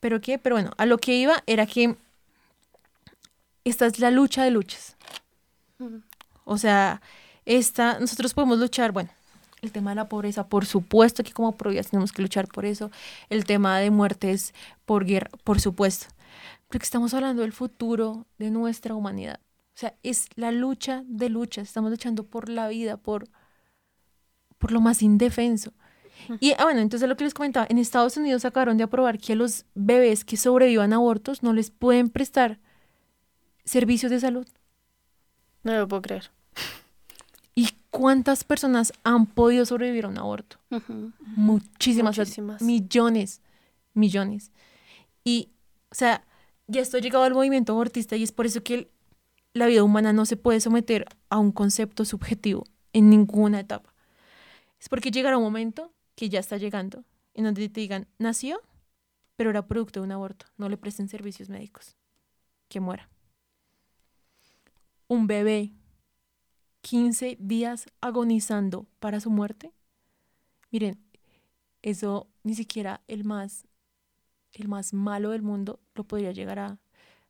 ¿pero 0.00 0.20
qué? 0.20 0.38
Pero 0.38 0.54
bueno, 0.54 0.70
a 0.78 0.86
lo 0.86 0.98
que 0.98 1.16
iba 1.16 1.42
era 1.46 1.66
que 1.66 1.96
esta 3.64 3.86
es 3.86 3.98
la 3.98 4.10
lucha 4.12 4.44
de 4.44 4.50
luchas. 4.52 4.96
O 6.44 6.58
sea, 6.58 7.02
esta, 7.44 7.98
nosotros 7.98 8.32
podemos 8.34 8.58
luchar, 8.58 8.92
bueno, 8.92 9.10
el 9.66 9.72
tema 9.72 9.90
de 9.90 9.96
la 9.96 10.08
pobreza, 10.08 10.48
por 10.48 10.64
supuesto 10.64 11.22
que 11.22 11.32
como 11.32 11.56
providas 11.56 11.88
tenemos 11.88 12.12
que 12.12 12.22
luchar 12.22 12.48
por 12.48 12.64
eso. 12.64 12.90
El 13.28 13.44
tema 13.44 13.78
de 13.78 13.90
muertes 13.90 14.54
por 14.84 15.04
guerra, 15.04 15.30
por 15.44 15.60
supuesto. 15.60 16.06
Porque 16.68 16.84
estamos 16.84 17.12
hablando 17.14 17.42
del 17.42 17.52
futuro 17.52 18.26
de 18.38 18.50
nuestra 18.50 18.94
humanidad. 18.94 19.40
O 19.74 19.78
sea, 19.78 19.94
es 20.02 20.28
la 20.36 20.52
lucha 20.52 21.02
de 21.06 21.28
luchas. 21.28 21.68
Estamos 21.68 21.90
luchando 21.90 22.24
por 22.24 22.48
la 22.48 22.68
vida, 22.68 22.96
por, 22.96 23.28
por 24.58 24.72
lo 24.72 24.80
más 24.80 25.02
indefenso. 25.02 25.72
Y 26.40 26.52
ah, 26.52 26.64
bueno, 26.64 26.80
entonces 26.80 27.08
lo 27.08 27.16
que 27.16 27.24
les 27.24 27.34
comentaba, 27.34 27.66
en 27.68 27.78
Estados 27.78 28.16
Unidos 28.16 28.44
acabaron 28.44 28.78
de 28.78 28.84
aprobar 28.84 29.18
que 29.18 29.34
a 29.34 29.36
los 29.36 29.66
bebés 29.74 30.24
que 30.24 30.36
sobrevivan 30.36 30.92
a 30.92 30.96
abortos 30.96 31.42
no 31.42 31.52
les 31.52 31.70
pueden 31.70 32.08
prestar 32.08 32.58
servicios 33.64 34.10
de 34.10 34.20
salud. 34.20 34.46
No 35.62 35.74
lo 35.74 35.86
puedo 35.86 36.02
creer. 36.02 36.30
¿Y 37.96 37.98
cuántas 37.98 38.44
personas 38.44 38.92
han 39.04 39.26
podido 39.26 39.64
sobrevivir 39.64 40.04
a 40.04 40.08
un 40.08 40.18
aborto? 40.18 40.58
Muchísimas, 41.20 42.16
Muchísimas. 42.18 42.62
millones, 42.62 43.40
millones. 43.94 44.52
Y, 45.24 45.50
o 45.90 45.94
sea, 45.94 46.24
ya 46.66 46.80
esto 46.82 46.98
ha 46.98 47.00
llegado 47.00 47.24
al 47.24 47.34
movimiento 47.34 47.72
abortista 47.72 48.16
y 48.16 48.22
es 48.22 48.32
por 48.32 48.46
eso 48.46 48.62
que 48.62 48.74
el- 48.74 48.88
la 49.54 49.66
vida 49.66 49.82
humana 49.82 50.12
no 50.12 50.26
se 50.26 50.36
puede 50.36 50.60
someter 50.60 51.06
a 51.30 51.38
un 51.38 51.52
concepto 51.52 52.04
subjetivo 52.04 52.64
en 52.92 53.08
ninguna 53.10 53.60
etapa. 53.60 53.92
Es 54.78 54.88
porque 54.88 55.10
llegará 55.10 55.38
un 55.38 55.44
momento 55.44 55.92
que 56.14 56.28
ya 56.28 56.40
está 56.40 56.58
llegando 56.58 57.04
en 57.34 57.44
donde 57.44 57.68
te 57.68 57.80
digan, 57.80 58.06
nació, 58.18 58.60
pero 59.36 59.50
era 59.50 59.66
producto 59.66 60.00
de 60.00 60.04
un 60.04 60.12
aborto, 60.12 60.46
no 60.58 60.68
le 60.68 60.76
presten 60.76 61.08
servicios 61.08 61.48
médicos, 61.48 61.96
que 62.68 62.80
muera. 62.80 63.08
Un 65.08 65.26
bebé 65.26 65.72
15 66.86 67.36
días 67.40 67.86
agonizando 68.00 68.86
para 69.00 69.18
su 69.18 69.28
muerte. 69.28 69.72
Miren, 70.70 71.02
eso 71.82 72.28
ni 72.44 72.54
siquiera 72.54 73.02
el 73.08 73.24
más, 73.24 73.66
el 74.52 74.68
más 74.68 74.92
malo 74.92 75.30
del 75.30 75.42
mundo 75.42 75.80
lo 75.96 76.04
podría 76.04 76.30
llegar 76.30 76.60
a, 76.60 76.78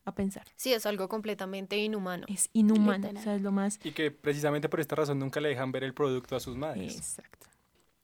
a 0.04 0.14
pensar. 0.14 0.46
Sí, 0.56 0.74
es 0.74 0.84
algo 0.84 1.08
completamente 1.08 1.78
inhumano. 1.78 2.26
Es 2.28 2.50
inhumano, 2.52 3.08
o 3.18 3.22
sea, 3.22 3.34
es 3.34 3.40
lo 3.40 3.50
más... 3.50 3.80
Y 3.82 3.92
que 3.92 4.10
precisamente 4.10 4.68
por 4.68 4.78
esta 4.78 4.94
razón 4.94 5.18
nunca 5.18 5.40
le 5.40 5.48
dejan 5.48 5.72
ver 5.72 5.84
el 5.84 5.94
producto 5.94 6.36
a 6.36 6.40
sus 6.40 6.54
madres. 6.54 6.94
Exacto. 6.94 7.46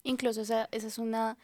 Incluso 0.04 0.40
esa, 0.40 0.70
esa 0.72 0.86
es 0.86 0.96
una 0.96 1.36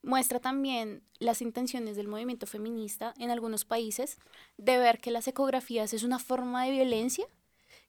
muestra 0.00 0.38
también 0.38 1.02
las 1.18 1.42
intenciones 1.42 1.96
del 1.96 2.06
movimiento 2.06 2.46
feminista 2.46 3.14
en 3.18 3.32
algunos 3.32 3.64
países 3.64 4.18
de 4.58 4.78
ver 4.78 5.00
que 5.00 5.10
las 5.10 5.26
ecografías 5.26 5.92
es 5.92 6.04
una 6.04 6.20
forma 6.20 6.64
de 6.64 6.70
violencia 6.70 7.26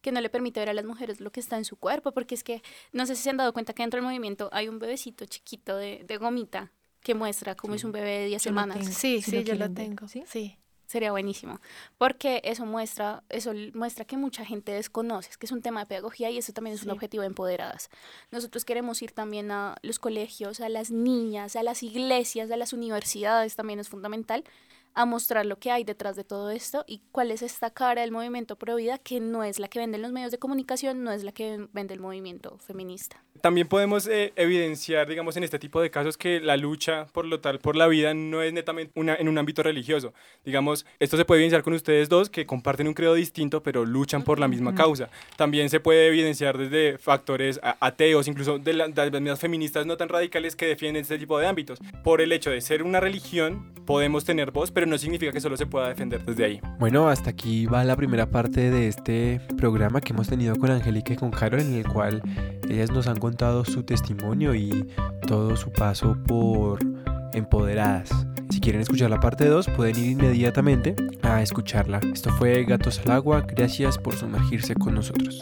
que 0.00 0.12
no 0.12 0.20
le 0.20 0.30
permite 0.30 0.60
ver 0.60 0.68
a 0.70 0.74
las 0.74 0.84
mujeres 0.84 1.20
lo 1.20 1.30
que 1.32 1.40
está 1.40 1.56
en 1.56 1.64
su 1.64 1.76
cuerpo, 1.76 2.12
porque 2.12 2.34
es 2.34 2.44
que 2.44 2.62
no 2.92 3.06
sé 3.06 3.16
si 3.16 3.22
se 3.22 3.30
han 3.30 3.36
dado 3.36 3.52
cuenta 3.52 3.72
que 3.72 3.82
dentro 3.82 3.98
del 3.98 4.04
movimiento 4.04 4.48
hay 4.52 4.68
un 4.68 4.78
bebecito 4.78 5.24
chiquito 5.26 5.76
de, 5.76 6.04
de 6.06 6.16
gomita 6.16 6.72
que 7.02 7.14
muestra 7.14 7.54
cómo 7.54 7.74
es 7.74 7.84
un 7.84 7.92
bebé 7.92 8.20
de 8.20 8.26
10 8.26 8.42
Yo 8.42 8.50
lo 8.50 8.60
semanas. 8.60 8.86
Sí, 8.86 9.22
Si 9.22 9.30
sí, 9.30 9.44
yo 9.44 9.54
lo 9.54 9.60
ver, 9.66 9.74
tengo. 9.74 10.08
¿sí? 10.08 10.24
Sí. 10.26 10.58
Sería 10.86 11.10
buenísimo, 11.10 11.60
porque 11.98 12.40
eso 12.44 12.64
muestra, 12.64 13.22
eso 13.28 13.52
muestra 13.74 14.06
que 14.06 14.16
mucha 14.16 14.46
gente 14.46 14.72
desconoce, 14.72 15.28
es 15.28 15.36
que 15.36 15.44
es 15.44 15.52
un 15.52 15.60
tema 15.60 15.80
de 15.80 15.86
pedagogía 15.86 16.30
y 16.30 16.38
eso 16.38 16.54
también 16.54 16.74
es 16.76 16.82
un 16.82 16.88
objetivo 16.90 17.20
de 17.20 17.26
empoderadas. 17.26 17.90
Nosotros 18.30 18.64
queremos 18.64 19.02
ir 19.02 19.12
también 19.12 19.50
a 19.50 19.76
los 19.82 19.98
colegios, 19.98 20.60
a 20.60 20.70
las 20.70 20.90
niñas, 20.90 21.56
a 21.56 21.62
las 21.62 21.82
iglesias, 21.82 22.50
a 22.50 22.56
las 22.56 22.72
universidades, 22.72 23.54
también 23.54 23.80
es 23.80 23.90
fundamental, 23.90 24.44
a 24.98 25.04
mostrar 25.04 25.46
lo 25.46 25.60
que 25.60 25.70
hay 25.70 25.84
detrás 25.84 26.16
de 26.16 26.24
todo 26.24 26.50
esto 26.50 26.84
y 26.88 27.02
cuál 27.12 27.30
es 27.30 27.42
esta 27.42 27.70
cara 27.70 28.00
del 28.00 28.10
movimiento 28.10 28.56
pro 28.56 28.74
vida 28.74 28.98
que 28.98 29.20
no 29.20 29.44
es 29.44 29.60
la 29.60 29.68
que 29.68 29.78
venden 29.78 30.02
los 30.02 30.10
medios 30.10 30.32
de 30.32 30.38
comunicación, 30.38 31.04
no 31.04 31.12
es 31.12 31.22
la 31.22 31.30
que 31.30 31.68
vende 31.72 31.94
el 31.94 32.00
movimiento 32.00 32.58
feminista. 32.58 33.22
También 33.40 33.68
podemos 33.68 34.08
eh, 34.08 34.32
evidenciar, 34.34 35.08
digamos, 35.08 35.36
en 35.36 35.44
este 35.44 35.60
tipo 35.60 35.80
de 35.80 35.92
casos 35.92 36.18
que 36.18 36.40
la 36.40 36.56
lucha 36.56 37.06
por 37.12 37.26
lo 37.26 37.38
tal, 37.38 37.60
por 37.60 37.76
la 37.76 37.86
vida, 37.86 38.12
no 38.12 38.42
es 38.42 38.52
netamente 38.52 38.90
una, 38.96 39.14
en 39.14 39.28
un 39.28 39.38
ámbito 39.38 39.62
religioso. 39.62 40.12
Digamos, 40.44 40.84
esto 40.98 41.16
se 41.16 41.24
puede 41.24 41.42
evidenciar 41.42 41.62
con 41.62 41.74
ustedes 41.74 42.08
dos 42.08 42.28
que 42.28 42.44
comparten 42.44 42.88
un 42.88 42.94
credo 42.94 43.14
distinto, 43.14 43.62
pero 43.62 43.84
luchan 43.84 44.24
por 44.24 44.40
la 44.40 44.48
misma 44.48 44.74
causa. 44.74 45.10
También 45.36 45.70
se 45.70 45.78
puede 45.78 46.08
evidenciar 46.08 46.58
desde 46.58 46.98
factores 46.98 47.60
ateos, 47.62 48.26
incluso 48.26 48.58
de, 48.58 48.72
de 48.72 49.10
las 49.10 49.22
mismas 49.22 49.38
feministas 49.38 49.86
no 49.86 49.96
tan 49.96 50.08
radicales 50.08 50.56
que 50.56 50.66
defienden 50.66 51.02
este 51.02 51.18
tipo 51.18 51.38
de 51.38 51.46
ámbitos. 51.46 51.78
Por 52.02 52.20
el 52.20 52.32
hecho 52.32 52.50
de 52.50 52.60
ser 52.60 52.82
una 52.82 52.98
religión, 52.98 53.72
podemos 53.86 54.24
tener 54.24 54.50
voz, 54.50 54.72
no 54.88 54.98
significa 54.98 55.32
que 55.32 55.40
solo 55.40 55.56
se 55.56 55.66
pueda 55.66 55.88
defender 55.88 56.24
desde 56.24 56.44
ahí. 56.44 56.60
Bueno, 56.78 57.08
hasta 57.08 57.30
aquí 57.30 57.66
va 57.66 57.84
la 57.84 57.96
primera 57.96 58.26
parte 58.26 58.70
de 58.70 58.88
este 58.88 59.40
programa 59.56 60.00
que 60.00 60.12
hemos 60.12 60.28
tenido 60.28 60.56
con 60.56 60.70
Angélica 60.70 61.12
y 61.12 61.16
con 61.16 61.30
Carol, 61.30 61.60
en 61.60 61.74
el 61.74 61.86
cual 61.86 62.22
ellas 62.68 62.90
nos 62.90 63.06
han 63.06 63.18
contado 63.18 63.64
su 63.64 63.82
testimonio 63.82 64.54
y 64.54 64.88
todo 65.26 65.56
su 65.56 65.72
paso 65.72 66.16
por 66.26 66.80
Empoderadas. 67.32 68.10
Si 68.50 68.60
quieren 68.60 68.80
escuchar 68.80 69.10
la 69.10 69.20
parte 69.20 69.44
2, 69.44 69.68
pueden 69.76 69.98
ir 69.98 70.10
inmediatamente 70.12 70.96
a 71.22 71.42
escucharla. 71.42 72.00
Esto 72.12 72.30
fue 72.30 72.64
Gatos 72.64 73.00
al 73.04 73.12
Agua, 73.12 73.44
gracias 73.46 73.98
por 73.98 74.14
sumergirse 74.14 74.74
con 74.74 74.94
nosotros. 74.94 75.38